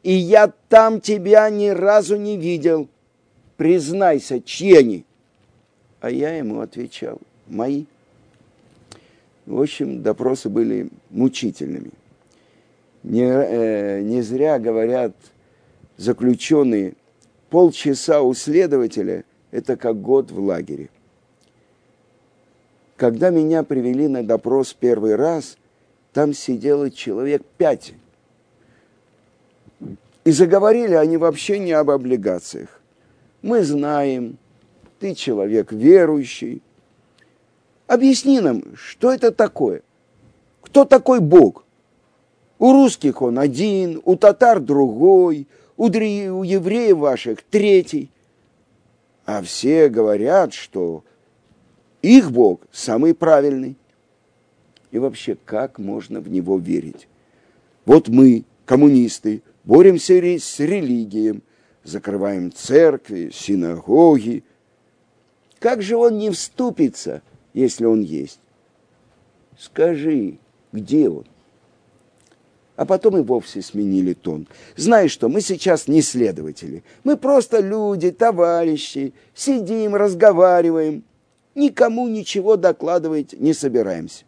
И 0.03 0.13
я 0.13 0.51
там 0.69 1.01
тебя 1.01 1.49
ни 1.49 1.69
разу 1.69 2.15
не 2.15 2.37
видел. 2.37 2.87
Признайся, 3.57 4.41
чьи 4.41 4.75
они? 4.75 5.05
А 6.01 6.09
я 6.09 6.35
ему 6.35 6.59
отвечал, 6.59 7.19
мои. 7.47 7.85
В 9.45 9.61
общем, 9.61 10.03
допросы 10.03 10.49
были 10.49 10.89
мучительными. 11.09 11.91
Не, 13.03 13.23
э, 13.23 14.01
не 14.01 14.21
зря 14.21 14.59
говорят 14.59 15.13
заключенные, 15.97 16.95
полчаса 17.49 18.21
у 18.21 18.33
следователя– 18.33 19.23
это 19.51 19.77
как 19.77 20.01
год 20.01 20.31
в 20.31 20.39
лагере. 20.39 20.89
Когда 22.95 23.29
меня 23.29 23.63
привели 23.63 24.07
на 24.07 24.23
допрос 24.23 24.73
первый 24.73 25.15
раз, 25.15 25.57
там 26.13 26.33
сидело 26.33 26.89
человек 26.89 27.43
пять. 27.57 27.93
И 30.23 30.31
заговорили 30.31 30.93
они 30.93 31.17
вообще 31.17 31.59
не 31.59 31.73
об 31.73 31.89
облигациях. 31.89 32.81
Мы 33.41 33.63
знаем, 33.63 34.37
ты 34.99 35.13
человек 35.13 35.71
верующий. 35.71 36.63
Объясни 37.85 38.39
нам, 38.39 38.63
что 38.75 39.11
это 39.11 39.31
такое? 39.31 39.81
Кто 40.61 40.85
такой 40.85 41.19
Бог? 41.19 41.65
У 42.57 42.71
русских 42.71 43.21
он 43.21 43.37
один, 43.37 44.01
у 44.05 44.15
татар 44.15 44.61
другой, 44.61 45.47
у, 45.75 45.89
дри, 45.89 46.29
у 46.29 46.43
евреев 46.43 46.97
ваших 46.97 47.43
третий. 47.43 48.09
А 49.25 49.41
все 49.41 49.89
говорят, 49.89 50.53
что 50.53 51.03
их 52.05 52.31
Бог 52.31 52.61
самый 52.71 53.13
правильный. 53.13 53.75
И 54.91 54.99
вообще, 54.99 55.37
как 55.45 55.79
можно 55.79 56.21
в 56.21 56.29
него 56.29 56.57
верить? 56.57 57.07
Вот 57.85 58.07
мы, 58.07 58.45
коммунисты, 58.65 59.41
боремся 59.63 60.13
с 60.13 60.59
религией, 60.59 61.41
закрываем 61.83 62.51
церкви, 62.51 63.31
синагоги, 63.33 64.43
как 65.59 65.81
же 65.81 65.95
он 65.95 66.17
не 66.17 66.29
вступится, 66.29 67.21
если 67.53 67.85
он 67.85 68.01
есть? 68.01 68.39
Скажи, 69.57 70.37
где 70.71 71.09
он? 71.09 71.25
А 72.75 72.85
потом 72.85 73.17
и 73.17 73.21
вовсе 73.21 73.61
сменили 73.61 74.13
тон. 74.13 74.47
Знаешь 74.75 75.11
что, 75.11 75.29
мы 75.29 75.39
сейчас 75.41 75.87
не 75.87 76.01
следователи. 76.01 76.83
Мы 77.03 77.15
просто 77.15 77.61
люди, 77.61 78.11
товарищи. 78.11 79.13
Сидим, 79.33 79.95
разговариваем. 79.95 81.03
Никому 81.55 82.07
ничего 82.07 82.57
докладывать 82.57 83.33
не 83.33 83.53
собираемся. 83.53 84.25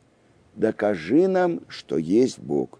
Докажи 0.55 1.27
нам, 1.27 1.61
что 1.67 1.97
есть 1.97 2.39
Бог. 2.39 2.79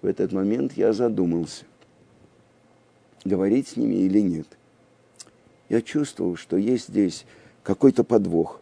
В 0.00 0.06
этот 0.06 0.32
момент 0.32 0.72
я 0.72 0.92
задумался, 0.92 1.64
говорить 3.24 3.68
с 3.68 3.76
ними 3.76 3.94
или 3.94 4.20
нет– 4.20 4.46
я 5.72 5.80
чувствовал, 5.80 6.36
что 6.36 6.58
есть 6.58 6.88
здесь 6.88 7.24
какой-то 7.62 8.04
подвох. 8.04 8.60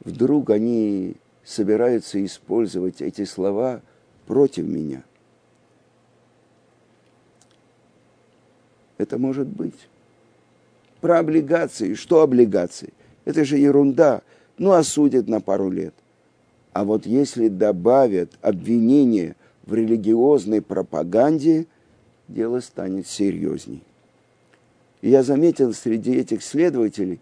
Вдруг 0.00 0.50
они 0.50 1.14
собираются 1.44 2.24
использовать 2.24 3.00
эти 3.00 3.24
слова 3.24 3.82
против 4.26 4.66
меня. 4.66 5.04
Это 8.98 9.16
может 9.16 9.46
быть. 9.46 9.88
Про 11.06 11.20
облигации. 11.20 11.94
Что 11.94 12.22
облигации? 12.22 12.92
Это 13.24 13.44
же 13.44 13.58
ерунда. 13.58 14.22
Ну, 14.58 14.72
осудят 14.72 15.28
на 15.28 15.40
пару 15.40 15.70
лет. 15.70 15.94
А 16.72 16.82
вот 16.82 17.06
если 17.06 17.46
добавят 17.46 18.32
обвинение 18.42 19.36
в 19.66 19.74
религиозной 19.74 20.62
пропаганде, 20.62 21.66
дело 22.26 22.58
станет 22.58 23.06
серьезней. 23.06 23.84
И 25.00 25.08
я 25.08 25.22
заметил 25.22 25.72
среди 25.74 26.12
этих 26.12 26.42
следователей 26.42 27.20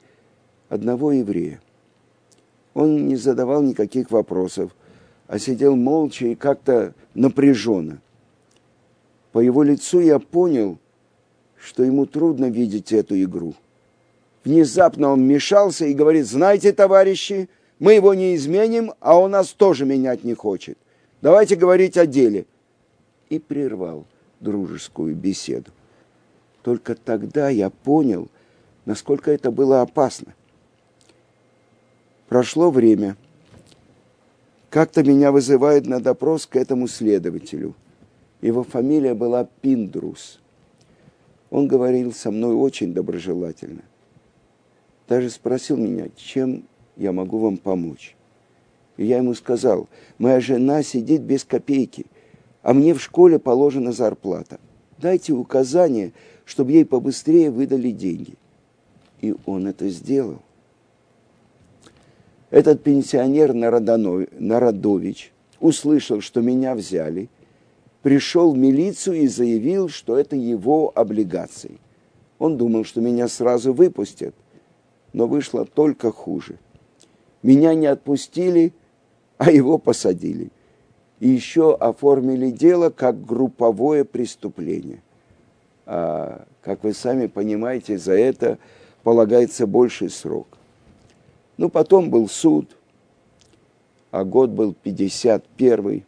одного 0.70 1.12
еврея. 1.12 1.60
Он 2.72 3.06
не 3.06 3.16
задавал 3.16 3.60
никаких 3.60 4.10
вопросов, 4.10 4.74
а 5.26 5.38
сидел 5.38 5.76
молча 5.76 6.28
и 6.28 6.34
как-то 6.34 6.94
напряженно. 7.12 8.00
По 9.32 9.40
его 9.40 9.62
лицу 9.62 10.00
я 10.00 10.18
понял, 10.18 10.78
что 11.58 11.82
ему 11.82 12.06
трудно 12.06 12.48
видеть 12.48 12.90
эту 12.90 13.22
игру. 13.22 13.54
Внезапно 14.44 15.08
он 15.08 15.20
вмешался 15.20 15.86
и 15.86 15.94
говорит, 15.94 16.26
знаете, 16.26 16.72
товарищи, 16.72 17.48
мы 17.78 17.94
его 17.94 18.12
не 18.12 18.34
изменим, 18.36 18.92
а 19.00 19.18
он 19.18 19.30
нас 19.30 19.48
тоже 19.52 19.86
менять 19.86 20.22
не 20.22 20.34
хочет. 20.34 20.76
Давайте 21.22 21.56
говорить 21.56 21.96
о 21.96 22.06
деле. 22.06 22.46
И 23.30 23.38
прервал 23.38 24.06
дружескую 24.40 25.16
беседу. 25.16 25.70
Только 26.62 26.94
тогда 26.94 27.48
я 27.48 27.70
понял, 27.70 28.28
насколько 28.84 29.30
это 29.30 29.50
было 29.50 29.80
опасно. 29.80 30.34
Прошло 32.28 32.70
время. 32.70 33.16
Как-то 34.68 35.02
меня 35.02 35.32
вызывают 35.32 35.86
на 35.86 36.00
допрос 36.00 36.46
к 36.46 36.56
этому 36.56 36.86
следователю. 36.86 37.74
Его 38.42 38.62
фамилия 38.62 39.14
была 39.14 39.48
Пиндрус. 39.62 40.40
Он 41.50 41.66
говорил 41.66 42.12
со 42.12 42.30
мной 42.30 42.54
очень 42.54 42.92
доброжелательно. 42.92 43.82
Даже 45.08 45.30
спросил 45.30 45.76
меня, 45.76 46.08
чем 46.16 46.64
я 46.96 47.12
могу 47.12 47.38
вам 47.38 47.56
помочь. 47.56 48.16
И 48.96 49.04
я 49.04 49.18
ему 49.18 49.34
сказал, 49.34 49.88
моя 50.18 50.40
жена 50.40 50.82
сидит 50.82 51.22
без 51.22 51.44
копейки, 51.44 52.06
а 52.62 52.72
мне 52.72 52.94
в 52.94 53.02
школе 53.02 53.38
положена 53.38 53.92
зарплата. 53.92 54.58
Дайте 54.98 55.32
указание, 55.32 56.12
чтобы 56.44 56.72
ей 56.72 56.84
побыстрее 56.84 57.50
выдали 57.50 57.90
деньги. 57.90 58.34
И 59.20 59.34
он 59.46 59.66
это 59.66 59.88
сделал. 59.88 60.40
Этот 62.50 62.82
пенсионер 62.82 63.52
Народович 63.52 65.32
услышал, 65.58 66.20
что 66.20 66.40
меня 66.40 66.74
взяли, 66.74 67.28
пришел 68.02 68.52
в 68.52 68.56
милицию 68.56 69.22
и 69.22 69.26
заявил, 69.26 69.88
что 69.88 70.16
это 70.16 70.36
его 70.36 70.92
облигации. 70.94 71.78
Он 72.38 72.56
думал, 72.56 72.84
что 72.84 73.00
меня 73.00 73.26
сразу 73.28 73.72
выпустят, 73.72 74.34
но 75.14 75.26
вышло 75.26 75.64
только 75.64 76.12
хуже. 76.12 76.58
Меня 77.42 77.74
не 77.74 77.86
отпустили, 77.86 78.74
а 79.38 79.50
его 79.50 79.78
посадили. 79.78 80.50
И 81.20 81.28
еще 81.28 81.74
оформили 81.74 82.50
дело 82.50 82.90
как 82.90 83.24
групповое 83.24 84.04
преступление– 84.04 85.00
а, 85.86 86.46
как 86.62 86.82
вы 86.82 86.94
сами 86.94 87.26
понимаете, 87.26 87.98
за 87.98 88.14
это 88.14 88.58
полагается 89.02 89.66
больший 89.66 90.10
срок. 90.10 90.46
Ну, 91.56 91.68
потом 91.68 92.10
был 92.10 92.28
суд, 92.28 92.76
а 94.10 94.24
год 94.24 94.50
был 94.50 94.74
51 94.74 96.04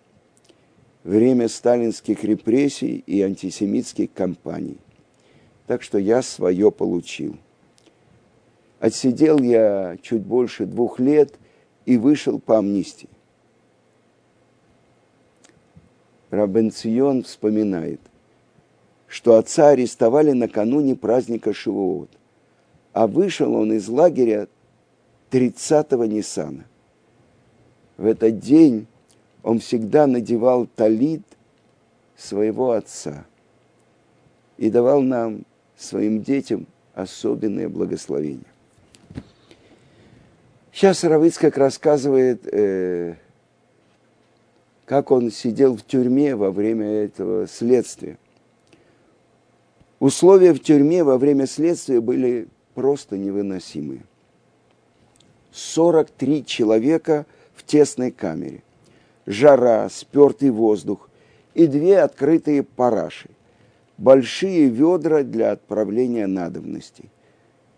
время 1.05 1.49
сталинских 1.49 2.25
репрессий 2.25 3.05
и 3.07 3.21
антисемитских 3.21 4.12
кампаний. 4.12 4.79
Так 5.66 5.83
что 5.83 5.99
я 5.99 6.23
свое 6.23 6.73
получил. 6.73 7.37
Отсидел 8.87 9.40
я 9.40 9.96
чуть 10.01 10.22
больше 10.22 10.64
двух 10.64 11.01
лет 11.01 11.35
и 11.87 11.96
вышел 11.96 12.38
по 12.38 12.59
амнистии. 12.59 13.09
Рабенцион 16.31 17.22
вспоминает– 17.25 18.01
что 19.09 19.38
отца 19.38 19.70
арестовали 19.70 20.33
накануне 20.33 20.94
праздника 20.94 21.53
Шивоот, 21.53 22.11
а 22.92 23.07
вышел 23.07 23.55
он 23.55 23.72
из 23.72 23.88
лагеря 23.88 24.49
30-го 25.31 26.05
Ниссана. 26.05 26.64
В 27.96 28.07
этот 28.07 28.38
день 28.38 28.87
он 29.42 29.61
всегда 29.61 30.07
надевал 30.07 30.66
талит 30.66 31.22
своего 32.16 32.72
отца 32.72 33.27
и 34.59 34.70
давал 34.70 35.03
нам, 35.03 35.44
своим 35.77 36.22
детям, 36.22 36.66
особенное 36.94 37.68
благословение. 37.68 38.44
Сейчас 40.76 41.04
Равыцкак 41.04 41.56
рассказывает, 41.56 42.46
э, 42.52 43.14
как 44.84 45.10
он 45.10 45.30
сидел 45.30 45.74
в 45.74 45.82
тюрьме 45.82 46.36
во 46.36 46.50
время 46.50 46.86
этого 46.86 47.46
следствия. 47.46 48.18
Условия 50.00 50.52
в 50.52 50.60
тюрьме 50.60 51.02
во 51.02 51.16
время 51.16 51.46
следствия 51.46 52.02
были 52.02 52.48
просто 52.74 53.16
невыносимые. 53.16 54.02
43 55.50 56.44
человека 56.44 57.24
в 57.54 57.64
тесной 57.64 58.10
камере. 58.10 58.62
Жара, 59.24 59.88
спертый 59.88 60.50
воздух 60.50 61.08
и 61.54 61.66
две 61.66 62.00
открытые 62.00 62.62
параши. 62.62 63.30
Большие 63.96 64.68
ведра 64.68 65.22
для 65.22 65.52
отправления 65.52 66.26
надобностей. 66.26 67.08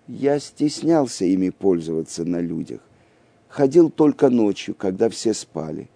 Я 0.08 0.40
стеснялся 0.40 1.24
ими 1.26 1.50
пользоваться 1.50 2.24
на 2.24 2.40
людях. 2.40 2.80
Ходил 3.58 3.90
только 3.90 4.30
ночью, 4.30 4.76
когда 4.76 5.08
все 5.08 5.34
спали. 5.34 5.88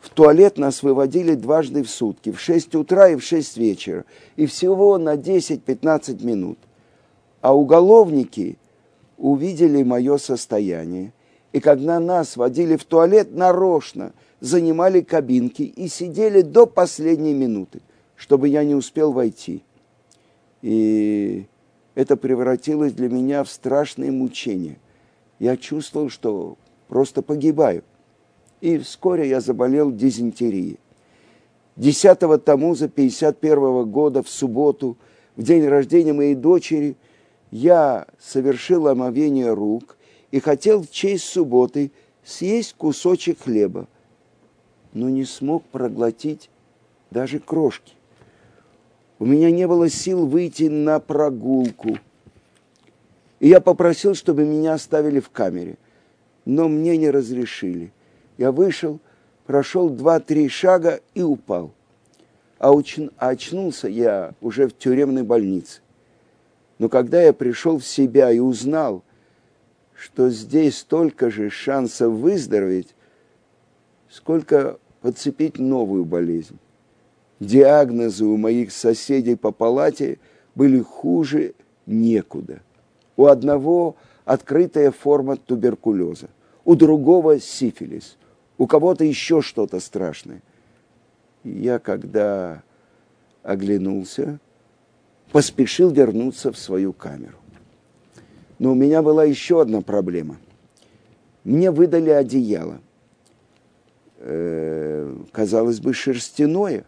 В 0.00 0.08
туалет 0.10 0.58
нас 0.58 0.82
выводили 0.82 1.36
дважды 1.36 1.84
в 1.84 1.88
сутки, 1.88 2.32
в 2.32 2.40
6 2.40 2.74
утра 2.74 3.10
и 3.10 3.14
в 3.14 3.22
6 3.22 3.56
вечера, 3.56 4.04
и 4.34 4.46
всего 4.46 4.98
на 4.98 5.14
10-15 5.14 6.26
минут. 6.26 6.58
А 7.40 7.56
уголовники 7.56 8.58
увидели 9.16 9.84
мое 9.84 10.16
состояние, 10.16 11.12
и 11.52 11.60
когда 11.60 12.00
нас 12.00 12.36
водили 12.36 12.74
в 12.74 12.82
туалет, 12.82 13.32
нарочно 13.32 14.12
занимали 14.40 15.02
кабинки 15.02 15.62
и 15.62 15.86
сидели 15.86 16.40
до 16.42 16.66
последней 16.66 17.34
минуты, 17.34 17.80
чтобы 18.16 18.48
я 18.48 18.64
не 18.64 18.74
успел 18.74 19.12
войти. 19.12 19.62
И 20.62 21.46
это 21.94 22.16
превратилось 22.16 22.92
для 22.92 23.08
меня 23.08 23.44
в 23.44 23.50
страшное 23.50 24.10
мучение. 24.10 24.78
Я 25.38 25.56
чувствовал, 25.56 26.08
что 26.08 26.56
просто 26.88 27.22
погибаю. 27.22 27.84
И 28.60 28.78
вскоре 28.78 29.28
я 29.28 29.40
заболел 29.40 29.92
дизентерией. 29.92 30.78
10 31.76 32.44
Тамуза 32.44 32.88
51 32.88 33.90
года 33.90 34.22
в 34.22 34.28
субботу, 34.28 34.96
в 35.36 35.42
день 35.42 35.66
рождения 35.66 36.14
моей 36.14 36.34
дочери, 36.34 36.96
я 37.50 38.06
совершил 38.18 38.88
омовение 38.88 39.52
рук 39.52 39.98
и 40.30 40.40
хотел 40.40 40.82
в 40.82 40.90
честь 40.90 41.24
субботы 41.24 41.92
съесть 42.24 42.74
кусочек 42.78 43.42
хлеба, 43.42 43.88
но 44.94 45.10
не 45.10 45.24
смог 45.24 45.64
проглотить 45.64 46.50
даже 47.10 47.38
крошки. 47.38 47.92
У 49.18 49.26
меня 49.26 49.50
не 49.50 49.66
было 49.68 49.88
сил 49.88 50.26
выйти 50.26 50.64
на 50.64 50.98
прогулку. 50.98 51.98
И 53.46 53.48
я 53.48 53.60
попросил, 53.60 54.16
чтобы 54.16 54.44
меня 54.44 54.74
оставили 54.74 55.20
в 55.20 55.30
камере. 55.30 55.76
Но 56.46 56.66
мне 56.66 56.96
не 56.96 57.08
разрешили. 57.12 57.92
Я 58.38 58.50
вышел, 58.50 58.98
прошел 59.46 59.88
два-три 59.88 60.48
шага 60.48 60.98
и 61.14 61.22
упал. 61.22 61.72
А 62.58 62.72
очнулся 63.18 63.86
я 63.86 64.34
уже 64.40 64.66
в 64.66 64.76
тюремной 64.76 65.22
больнице. 65.22 65.80
Но 66.80 66.88
когда 66.88 67.22
я 67.22 67.32
пришел 67.32 67.78
в 67.78 67.86
себя 67.86 68.32
и 68.32 68.40
узнал, 68.40 69.04
что 69.94 70.28
здесь 70.28 70.78
столько 70.78 71.30
же 71.30 71.48
шансов 71.48 72.14
выздороветь, 72.14 72.96
сколько 74.10 74.80
подцепить 75.02 75.60
новую 75.60 76.04
болезнь. 76.04 76.58
Диагнозы 77.38 78.24
у 78.24 78.36
моих 78.36 78.72
соседей 78.72 79.36
по 79.36 79.52
палате 79.52 80.18
были 80.56 80.80
хуже 80.80 81.54
некуда. 81.86 82.60
У 83.16 83.26
одного 83.26 83.96
открытая 84.24 84.90
форма 84.90 85.36
туберкулеза, 85.36 86.28
у 86.64 86.74
другого 86.74 87.40
сифилис, 87.40 88.16
у 88.58 88.66
кого-то 88.66 89.04
еще 89.04 89.40
что-то 89.40 89.80
страшное. 89.80 90.42
я, 91.44 91.78
когда 91.78 92.62
оглянулся, 93.42 94.40
поспешил 95.30 95.90
вернуться 95.90 96.52
в 96.52 96.58
свою 96.58 96.92
камеру. 96.92 97.38
Но 98.58 98.72
у 98.72 98.74
меня 98.74 99.02
была 99.02 99.24
еще 99.24 99.60
одна 99.60 99.80
проблема. 99.82 100.36
Мне 101.44 101.70
выдали 101.70 102.10
одеяло. 102.10 102.80
Э, 104.18 105.14
казалось 105.30 105.78
бы, 105.78 105.94
шерстяное, 105.94 106.84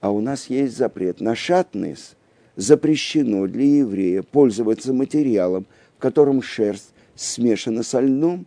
а 0.00 0.10
у 0.10 0.20
нас 0.20 0.46
есть 0.46 0.76
запрет. 0.76 1.20
На 1.20 1.34
шатнес 1.34 2.16
запрещено 2.60 3.46
для 3.46 3.64
еврея 3.64 4.22
пользоваться 4.22 4.92
материалом, 4.92 5.64
в 5.96 6.02
котором 6.02 6.42
шерсть 6.42 6.92
смешана 7.14 7.82
со 7.82 8.00
льном, 8.00 8.46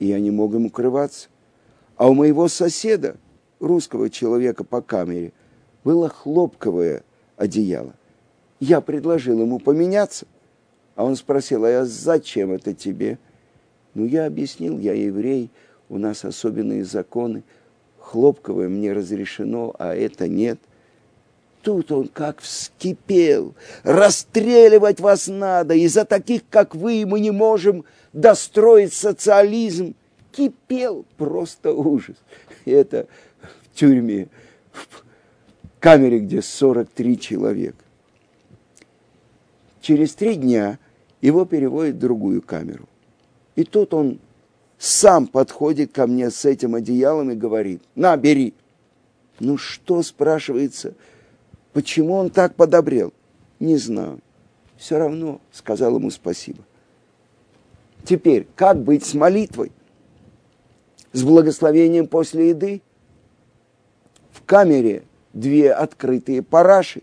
и 0.00 0.06
я 0.06 0.18
не 0.18 0.32
мог 0.32 0.52
им 0.54 0.66
укрываться. 0.66 1.28
А 1.96 2.10
у 2.10 2.14
моего 2.14 2.48
соседа, 2.48 3.16
русского 3.60 4.10
человека 4.10 4.64
по 4.64 4.82
камере, 4.82 5.32
было 5.84 6.08
хлопковое 6.08 7.04
одеяло. 7.36 7.94
Я 8.58 8.80
предложил 8.80 9.40
ему 9.40 9.60
поменяться. 9.60 10.26
А 10.96 11.04
он 11.04 11.14
спросил, 11.14 11.64
а 11.64 11.70
я 11.70 11.84
зачем 11.84 12.50
это 12.50 12.74
тебе? 12.74 13.18
Ну, 13.94 14.06
я 14.06 14.26
объяснил, 14.26 14.78
я 14.78 14.92
еврей, 14.92 15.50
у 15.88 15.98
нас 15.98 16.24
особенные 16.24 16.84
законы. 16.84 17.44
Хлопковое 18.00 18.68
мне 18.68 18.92
разрешено, 18.92 19.74
а 19.78 19.94
это 19.94 20.26
нет. 20.26 20.58
Тут 21.62 21.92
он 21.92 22.08
как 22.08 22.40
вскипел. 22.40 23.54
Расстреливать 23.84 24.98
вас 25.00 25.28
надо. 25.28 25.74
Из-за 25.74 26.04
таких, 26.04 26.42
как 26.50 26.74
вы, 26.74 27.04
мы 27.06 27.20
не 27.20 27.30
можем 27.30 27.84
достроить 28.12 28.92
социализм. 28.92 29.94
Кипел 30.32 31.04
просто 31.16 31.72
ужас. 31.72 32.16
И 32.64 32.70
это 32.70 33.06
в 33.40 33.78
тюрьме, 33.78 34.28
в 34.72 35.04
камере, 35.78 36.18
где 36.18 36.42
43 36.42 37.20
человека. 37.20 37.84
Через 39.80 40.14
три 40.14 40.34
дня 40.36 40.78
его 41.20 41.44
переводят 41.44 41.96
в 41.96 42.00
другую 42.00 42.42
камеру. 42.42 42.88
И 43.54 43.64
тут 43.64 43.94
он 43.94 44.18
сам 44.78 45.26
подходит 45.28 45.92
ко 45.92 46.06
мне 46.06 46.30
с 46.30 46.44
этим 46.44 46.74
одеялом 46.74 47.30
и 47.30 47.36
говорит, 47.36 47.82
на, 47.94 48.16
бери. 48.16 48.54
Ну 49.38 49.58
что, 49.58 50.02
спрашивается, 50.02 50.94
почему 51.72 52.14
он 52.14 52.30
так 52.30 52.54
подобрел? 52.54 53.12
Не 53.60 53.76
знаю. 53.76 54.20
Все 54.76 54.98
равно 54.98 55.40
сказал 55.52 55.96
ему 55.96 56.10
спасибо. 56.10 56.62
Теперь, 58.04 58.46
как 58.56 58.82
быть 58.82 59.04
с 59.04 59.14
молитвой? 59.14 59.70
С 61.12 61.22
благословением 61.22 62.08
после 62.08 62.50
еды? 62.50 62.82
В 64.32 64.42
камере 64.42 65.04
две 65.32 65.72
открытые 65.72 66.42
параши 66.42 67.02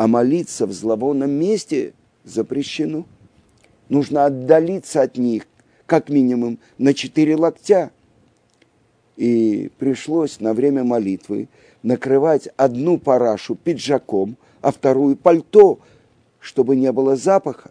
а 0.00 0.06
молиться 0.06 0.66
в 0.66 0.72
зловонном 0.72 1.30
месте 1.30 1.92
запрещено. 2.24 3.04
Нужно 3.90 4.24
отдалиться 4.24 5.02
от 5.02 5.18
них, 5.18 5.46
как 5.84 6.08
минимум, 6.08 6.58
на 6.78 6.94
четыре 6.94 7.36
локтя. 7.36 7.90
И 9.18 9.70
пришлось 9.78 10.40
на 10.40 10.54
время 10.54 10.84
молитвы 10.84 11.48
накрывать 11.82 12.48
одну 12.56 12.98
парашу 12.98 13.54
пиджаком, 13.54 14.36
а 14.60 14.72
вторую 14.72 15.16
пальто, 15.16 15.78
чтобы 16.38 16.76
не 16.76 16.92
было 16.92 17.16
запаха. 17.16 17.70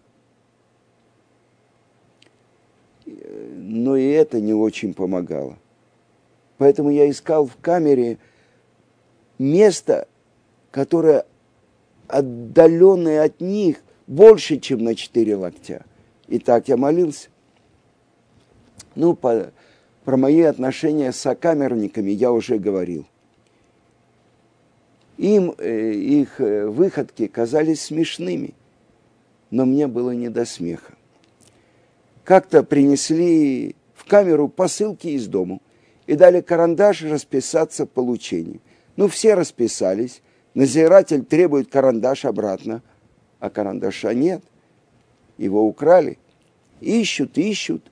Но 3.06 3.95
и 3.95 4.08
это 4.08 4.39
не 4.41 4.54
очень 4.54 4.93
помогало. 4.93 5.58
Поэтому 6.58 6.89
я 6.89 7.10
искал 7.10 7.45
в 7.45 7.56
камере 7.58 8.17
место, 9.38 10.08
которое 10.72 11.26
отдаленные 12.08 13.22
от 13.22 13.39
них 13.39 13.78
больше, 14.08 14.58
чем 14.58 14.84
на 14.84 14.95
четыре 14.95 15.36
локтя. 15.36 15.86
И 16.28 16.39
так 16.39 16.67
я 16.67 16.78
молился. 16.78 17.30
Ну, 18.95 19.15
по, 19.15 19.52
про 20.04 20.17
мои 20.17 20.41
отношения 20.41 21.12
с 21.12 21.17
сокамерниками 21.17 22.12
я 22.12 22.32
уже 22.32 22.58
говорил. 22.58 23.08
Им 25.19 25.53
э, 25.58 25.91
их 25.91 26.39
э, 26.39 26.65
выходки 26.65 27.27
казались 27.27 27.82
смешными, 27.82 28.53
но 29.51 29.65
мне 29.65 29.88
было 29.88 30.12
не 30.12 30.29
до 30.29 30.45
смеха. 30.45 30.93
Как-то 32.23 32.63
принесли 32.63 33.75
в 33.93 34.05
камеру 34.05 34.47
посылки 34.47 35.08
из 35.08 35.27
дому 35.27 35.62
и 36.08 36.15
дали 36.15 36.39
карандаш 36.39 37.03
расписаться 37.03 37.86
получении. 37.86 38.62
Ну, 38.95 39.10
все 39.10 39.34
расписались, 39.34 40.21
Назиратель 40.53 41.25
требует 41.25 41.69
карандаш 41.69 42.23
обратно, 42.23 42.82
а 43.41 43.49
карандаша 43.49 44.13
нет. 44.13 44.41
Его 45.38 45.65
украли. 45.65 46.17
Ищут, 46.79 47.38
ищут. 47.38 47.91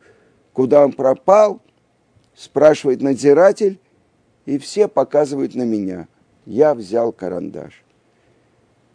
Куда 0.54 0.86
он 0.86 0.94
пропал? 0.94 1.62
Спрашивает 2.36 3.02
надзиратель, 3.02 3.80
и 4.46 4.58
все 4.58 4.88
показывают 4.88 5.56
на 5.56 5.64
меня. 5.64 6.08
Я 6.48 6.74
взял 6.74 7.12
карандаш. 7.12 7.84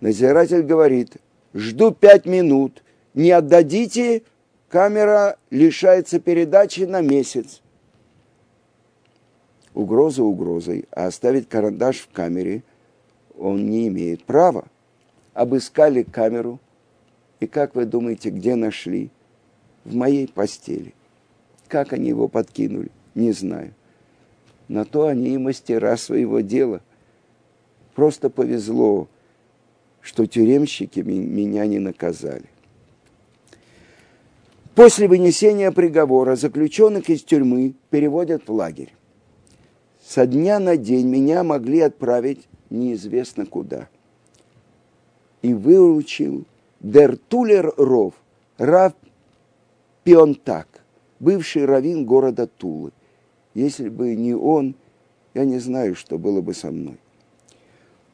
Надзиратель 0.00 0.62
говорит, 0.62 1.18
жду 1.52 1.92
пять 1.92 2.24
минут, 2.24 2.82
Не 3.12 3.30
отдадите, 3.30 4.22
камера 4.70 5.36
лишается 5.50 6.18
передачи 6.18 6.80
на 6.80 7.02
месяц. 7.02 7.60
Угроза 9.74 10.22
угрозой, 10.24 10.86
а 10.92 11.08
оставить 11.08 11.50
карандаш 11.50 11.98
в 11.98 12.08
камере 12.08 12.62
он 13.36 13.68
не 13.68 13.88
имеет 13.88 14.24
права. 14.24 14.64
Обыскали 15.34 16.04
камеру, 16.04 16.58
и 17.40 17.46
как 17.46 17.74
вы 17.74 17.84
думаете, 17.84 18.30
где 18.30 18.54
нашли? 18.54 19.10
В 19.84 19.94
моей 19.94 20.26
постели. 20.26 20.94
Как 21.68 21.92
они 21.92 22.08
его 22.08 22.28
подкинули, 22.28 22.90
не 23.14 23.32
знаю. 23.32 23.74
На 24.68 24.86
то 24.86 25.06
они 25.06 25.34
и 25.34 25.38
мастера 25.38 25.98
своего 25.98 26.40
дела. 26.40 26.80
Просто 27.94 28.30
повезло, 28.30 29.08
что 30.00 30.26
тюремщики 30.26 31.00
меня 31.00 31.66
не 31.66 31.78
наказали. 31.78 32.46
После 34.74 35.06
вынесения 35.06 35.70
приговора 35.70 36.34
заключенных 36.34 37.10
из 37.10 37.22
тюрьмы 37.22 37.74
переводят 37.90 38.48
в 38.48 38.52
лагерь. 38.52 38.94
Со 40.02 40.26
дня 40.26 40.58
на 40.58 40.76
день 40.76 41.08
меня 41.08 41.44
могли 41.44 41.80
отправить 41.80 42.48
неизвестно 42.70 43.44
куда. 43.44 43.88
И 45.42 45.52
выучил 45.52 46.46
Дертулер 46.80 47.74
Ров, 47.76 48.14
Рав 48.56 48.94
Пионтак, 50.04 50.66
бывший 51.20 51.66
раввин 51.66 52.06
города 52.06 52.46
Тулы. 52.46 52.92
Если 53.54 53.90
бы 53.90 54.14
не 54.14 54.34
он, 54.34 54.74
я 55.34 55.44
не 55.44 55.58
знаю, 55.58 55.94
что 55.94 56.18
было 56.18 56.40
бы 56.40 56.54
со 56.54 56.70
мной. 56.70 56.98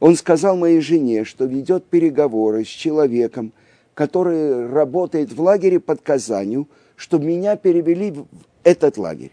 Он 0.00 0.14
сказал 0.14 0.56
моей 0.56 0.80
жене, 0.80 1.24
что 1.24 1.44
ведет 1.44 1.84
переговоры 1.84 2.64
с 2.64 2.68
человеком, 2.68 3.52
который 3.94 4.68
работает 4.68 5.32
в 5.32 5.40
лагере 5.40 5.80
под 5.80 6.02
Казанью, 6.02 6.68
чтобы 6.94 7.26
меня 7.26 7.56
перевели 7.56 8.12
в 8.12 8.26
этот 8.62 8.96
лагерь. 8.96 9.32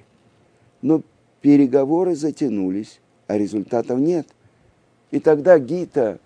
Но 0.81 1.03
переговоры 1.41 2.15
затянулись, 2.15 2.99
а 3.27 3.37
результатов 3.37 3.99
нет. 3.99 4.27
И 5.11 5.19
тогда 5.19 5.59
Гита, 5.59 6.19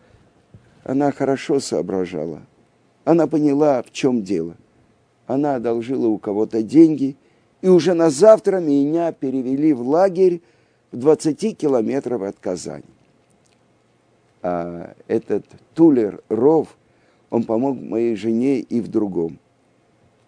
она 0.84 1.12
хорошо 1.12 1.60
соображала. 1.60 2.41
Она 3.04 3.28
поняла, 3.28 3.84
в 3.84 3.91
чем 3.91 4.23
дело. 4.23 4.56
Она 5.28 5.56
одолжила 5.56 6.08
у 6.08 6.17
кого-то 6.17 6.63
деньги, 6.63 7.17
и 7.62 7.67
уже 7.67 7.93
на 7.93 8.10
завтра 8.10 8.60
меня 8.60 9.12
перевели 9.12 9.73
в 9.73 9.82
лагерь 9.82 10.41
в 10.91 10.97
20 10.97 11.58
километров 11.58 12.21
от 12.21 12.39
Казани. 12.39 12.86
А 14.41 14.95
этот 15.08 15.45
Тулер 15.73 16.21
Ров, 16.30 16.78
он 17.30 17.43
помог 17.43 17.80
моей 17.80 18.15
жене 18.15 18.60
и 18.60 18.80
в 18.80 18.88
другом. 18.88 19.39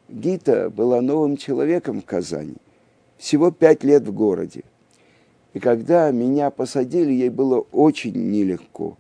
Гита 0.10 0.70
была 0.70 1.02
новым 1.02 1.38
человеком 1.38 2.02
в 2.02 2.06
Казани, 2.06 2.56
всего 3.18 3.52
пять 3.52 3.84
лет 3.84 4.04
в 4.04 4.14
городе. 4.14 4.64
И 5.54 5.60
когда 5.60 6.12
меня 6.12 6.50
посадили, 6.50 7.12
ей 7.12 7.30
было 7.30 7.60
очень 7.72 8.14
нелегко. 8.14 8.98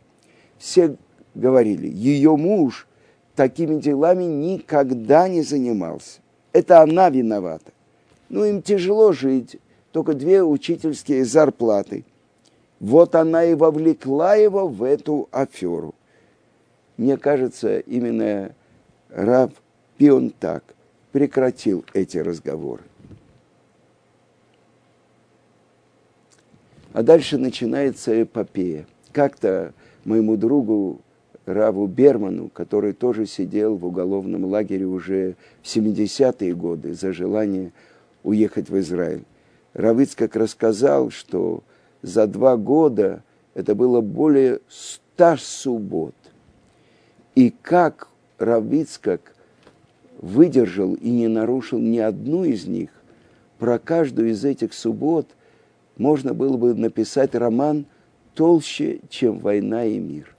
Все 0.58 0.96
говорили, 1.36 1.88
ее 1.88 2.36
муж 2.38 2.88
такими 3.36 3.80
делами 3.80 4.24
никогда 4.24 5.28
не 5.28 5.42
занимался. 5.42 6.20
Это 6.54 6.82
она 6.82 7.10
виновата. 7.10 7.72
Ну, 8.30 8.46
им 8.46 8.62
тяжело 8.62 9.12
жить, 9.12 9.58
только 9.92 10.14
две 10.14 10.44
учительские 10.44 11.26
зарплаты. 11.26 12.06
Вот 12.82 13.14
она 13.14 13.46
и 13.46 13.54
вовлекла 13.54 14.34
его 14.34 14.68
в 14.68 14.82
эту 14.82 15.30
аферу. 15.32 15.94
Мне 16.98 17.16
кажется, 17.16 17.78
именно 17.78 18.56
Рав 19.10 19.52
Пионтак 19.98 20.64
прекратил 21.12 21.86
эти 21.94 22.18
разговоры. 22.18 22.82
А 26.92 27.04
дальше 27.04 27.38
начинается 27.38 28.24
эпопея. 28.24 28.88
Как-то 29.12 29.74
моему 30.04 30.36
другу 30.36 31.02
Раву 31.46 31.86
Берману, 31.86 32.50
который 32.50 32.94
тоже 32.94 33.28
сидел 33.28 33.76
в 33.76 33.86
уголовном 33.86 34.46
лагере 34.46 34.88
уже 34.88 35.36
в 35.62 35.68
70-е 35.68 36.56
годы 36.56 36.96
за 36.96 37.14
желание 37.14 37.74
уехать 38.24 38.70
в 38.70 38.80
Израиль. 38.80 39.24
Равицкак 39.74 40.36
рассказал, 40.36 41.12
что 41.12 41.64
за 42.02 42.28
два 42.28 42.58
года 42.58 43.24
это 43.54 43.76
было 43.76 44.02
более 44.02 44.60
ста 44.70 45.38
суббот. 45.38 46.16
И 47.36 47.54
как 47.62 48.08
Равицкак 48.38 49.36
выдержал 50.20 50.94
и 50.94 51.10
не 51.10 51.28
нарушил 51.28 51.80
ни 51.80 52.00
одну 52.00 52.44
из 52.44 52.66
них, 52.66 52.90
про 53.58 53.80
каждую 53.80 54.32
из 54.32 54.44
этих 54.46 54.74
суббот– 54.74 55.28
можно 56.02 56.34
было 56.34 56.58
бы 56.58 56.74
написать 56.74 57.36
роман 57.36 57.86
толще, 58.34 59.00
чем 59.10 59.38
«Война 59.40 59.86
и 59.86 60.00
мир». 60.00 60.36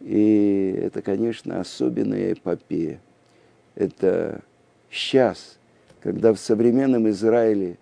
И 0.00 0.78
это, 0.82 1.02
конечно, 1.02 1.60
особенная 1.60 2.34
эпопея. 2.34 3.00
Это 3.74 4.42
сейчас, 4.90 5.58
когда 6.00 6.32
в 6.34 6.38
современном 6.38 7.08
Израиле 7.08 7.78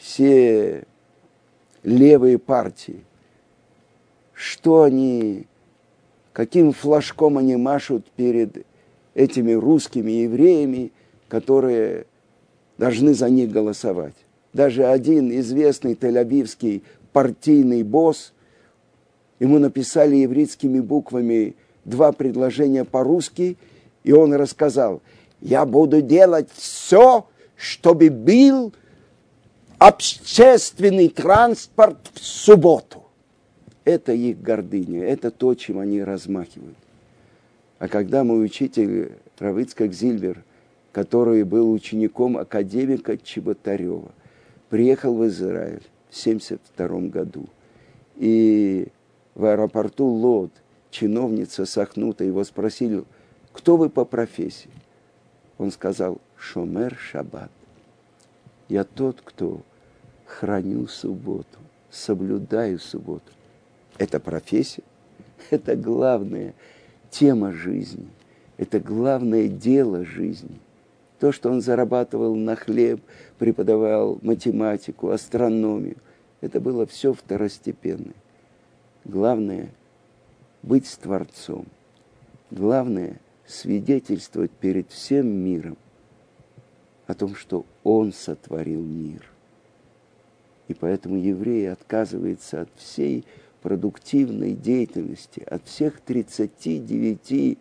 все 0.00 0.84
левые 1.82 2.38
партии, 2.38 3.04
что 4.32 4.82
они, 4.82 5.46
каким 6.32 6.72
флажком 6.72 7.38
они 7.38 7.56
машут 7.56 8.06
перед 8.16 8.64
этими 9.14 9.52
русскими 9.52 10.10
евреями, 10.10 10.92
которые 11.28 12.06
должны 12.78 13.14
за 13.14 13.28
них 13.28 13.52
голосовать. 13.52 14.14
Даже 14.52 14.86
один 14.86 15.30
известный 15.38 15.94
тель-авивский 15.94 16.82
партийный 17.12 17.82
босс, 17.82 18.32
ему 19.38 19.58
написали 19.58 20.16
еврейскими 20.16 20.80
буквами 20.80 21.54
два 21.84 22.12
предложения 22.12 22.84
по-русски, 22.84 23.58
и 24.02 24.12
он 24.12 24.32
рассказал, 24.34 25.02
я 25.40 25.66
буду 25.66 26.00
делать 26.00 26.48
все, 26.54 27.26
чтобы 27.56 28.10
был 28.10 28.72
общественный 29.80 31.08
транспорт 31.08 32.10
в 32.12 32.22
субботу. 32.22 33.04
Это 33.84 34.12
их 34.12 34.40
гордыня, 34.42 35.02
это 35.04 35.30
то, 35.30 35.54
чем 35.54 35.78
они 35.78 36.02
размахивают. 36.02 36.76
А 37.78 37.88
когда 37.88 38.22
мой 38.22 38.44
учитель 38.44 39.12
Равицкак 39.38 39.94
Зильбер, 39.94 40.44
который 40.92 41.44
был 41.44 41.72
учеником 41.72 42.36
академика 42.36 43.16
Чеботарева, 43.16 44.12
приехал 44.68 45.14
в 45.14 45.26
Израиль 45.28 45.82
в 46.10 46.20
1972 46.20 47.08
году. 47.08 47.46
И 48.16 48.88
в 49.34 49.46
аэропорту 49.46 50.04
Лод 50.04 50.52
чиновница 50.90 51.64
Сахнута 51.64 52.22
его 52.22 52.44
спросили, 52.44 53.02
кто 53.54 53.78
вы 53.78 53.88
по 53.88 54.04
профессии? 54.04 54.70
Он 55.56 55.70
сказал, 55.70 56.20
Шомер 56.36 56.98
Шаббат. 56.98 57.50
Я 58.68 58.84
тот, 58.84 59.22
кто 59.24 59.62
храню 60.30 60.86
субботу, 60.86 61.58
соблюдаю 61.90 62.78
субботу. 62.78 63.32
Это 63.98 64.20
профессия, 64.20 64.84
это 65.50 65.76
главная 65.76 66.54
тема 67.10 67.52
жизни, 67.52 68.08
это 68.56 68.80
главное 68.80 69.48
дело 69.48 70.04
жизни– 70.04 70.60
то, 71.20 71.32
что 71.32 71.50
он 71.50 71.60
зарабатывал 71.60 72.34
на 72.34 72.56
хлеб, 72.56 73.02
преподавал 73.38 74.18
математику, 74.22 75.10
астрономию, 75.10 75.98
это 76.40 76.60
было 76.60 76.86
все 76.86 77.12
второстепенное. 77.12 78.14
Главное– 79.04 79.68
быть 80.62 80.86
с 80.86 80.96
Творцом. 80.96 81.66
Главное– 82.50 83.20
свидетельствовать 83.46 84.50
перед 84.50 84.90
всем 84.90 85.26
миром 85.26 85.76
о 87.06 87.12
том, 87.12 87.34
что 87.34 87.66
Он 87.84 88.14
сотворил 88.14 88.82
мир. 88.82 89.22
И 90.70 90.74
поэтому 90.74 91.16
еврей 91.16 91.68
отказывается 91.72 92.60
от 92.60 92.68
всей 92.76 93.24
продуктивной 93.60 94.54
деятельности, 94.54 95.40
от 95.40 95.66
всех 95.66 96.00
39 96.00 97.58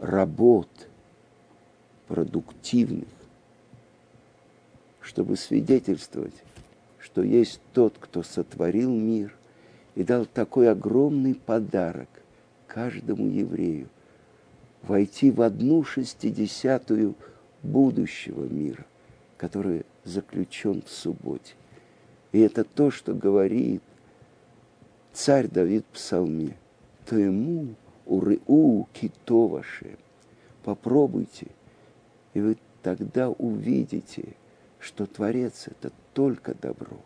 работ– 0.00 0.68
продуктивных, 2.06 3.08
чтобы 5.00 5.38
свидетельствовать, 5.38 6.34
что 6.98 7.22
есть 7.22 7.62
тот, 7.72 7.96
кто 7.98 8.22
сотворил 8.22 8.90
мир 8.90 9.34
и 9.94 10.04
дал 10.04 10.26
такой 10.26 10.70
огромный 10.70 11.34
подарок 11.34 12.10
каждому 12.66 13.26
еврею 13.26 13.88
войти 14.82 15.30
в 15.30 15.40
одну 15.40 15.82
шестидесятую 15.82 17.14
будущего 17.62 18.44
мира, 18.44 18.84
который 19.38 19.86
заключен 20.04 20.82
в 20.82 20.90
субботе. 20.90 21.54
И 22.32 22.40
это 22.40 22.64
то, 22.64 22.90
что 22.90 23.14
говорит 23.14 23.82
царь 25.12 25.48
Давид 25.48 25.84
в 25.90 25.94
псалме. 25.94 26.56
То 27.06 27.16
ему 27.16 27.74
урыу 28.04 28.88
кито 28.92 29.48
ваше. 29.48 29.96
Попробуйте, 30.64 31.46
и 32.34 32.40
вы 32.40 32.56
тогда 32.82 33.30
увидите, 33.30 34.34
что 34.78 35.06
Творец– 35.06 35.66
это 35.68 35.92
только 36.12 36.54
добро. 36.54 36.98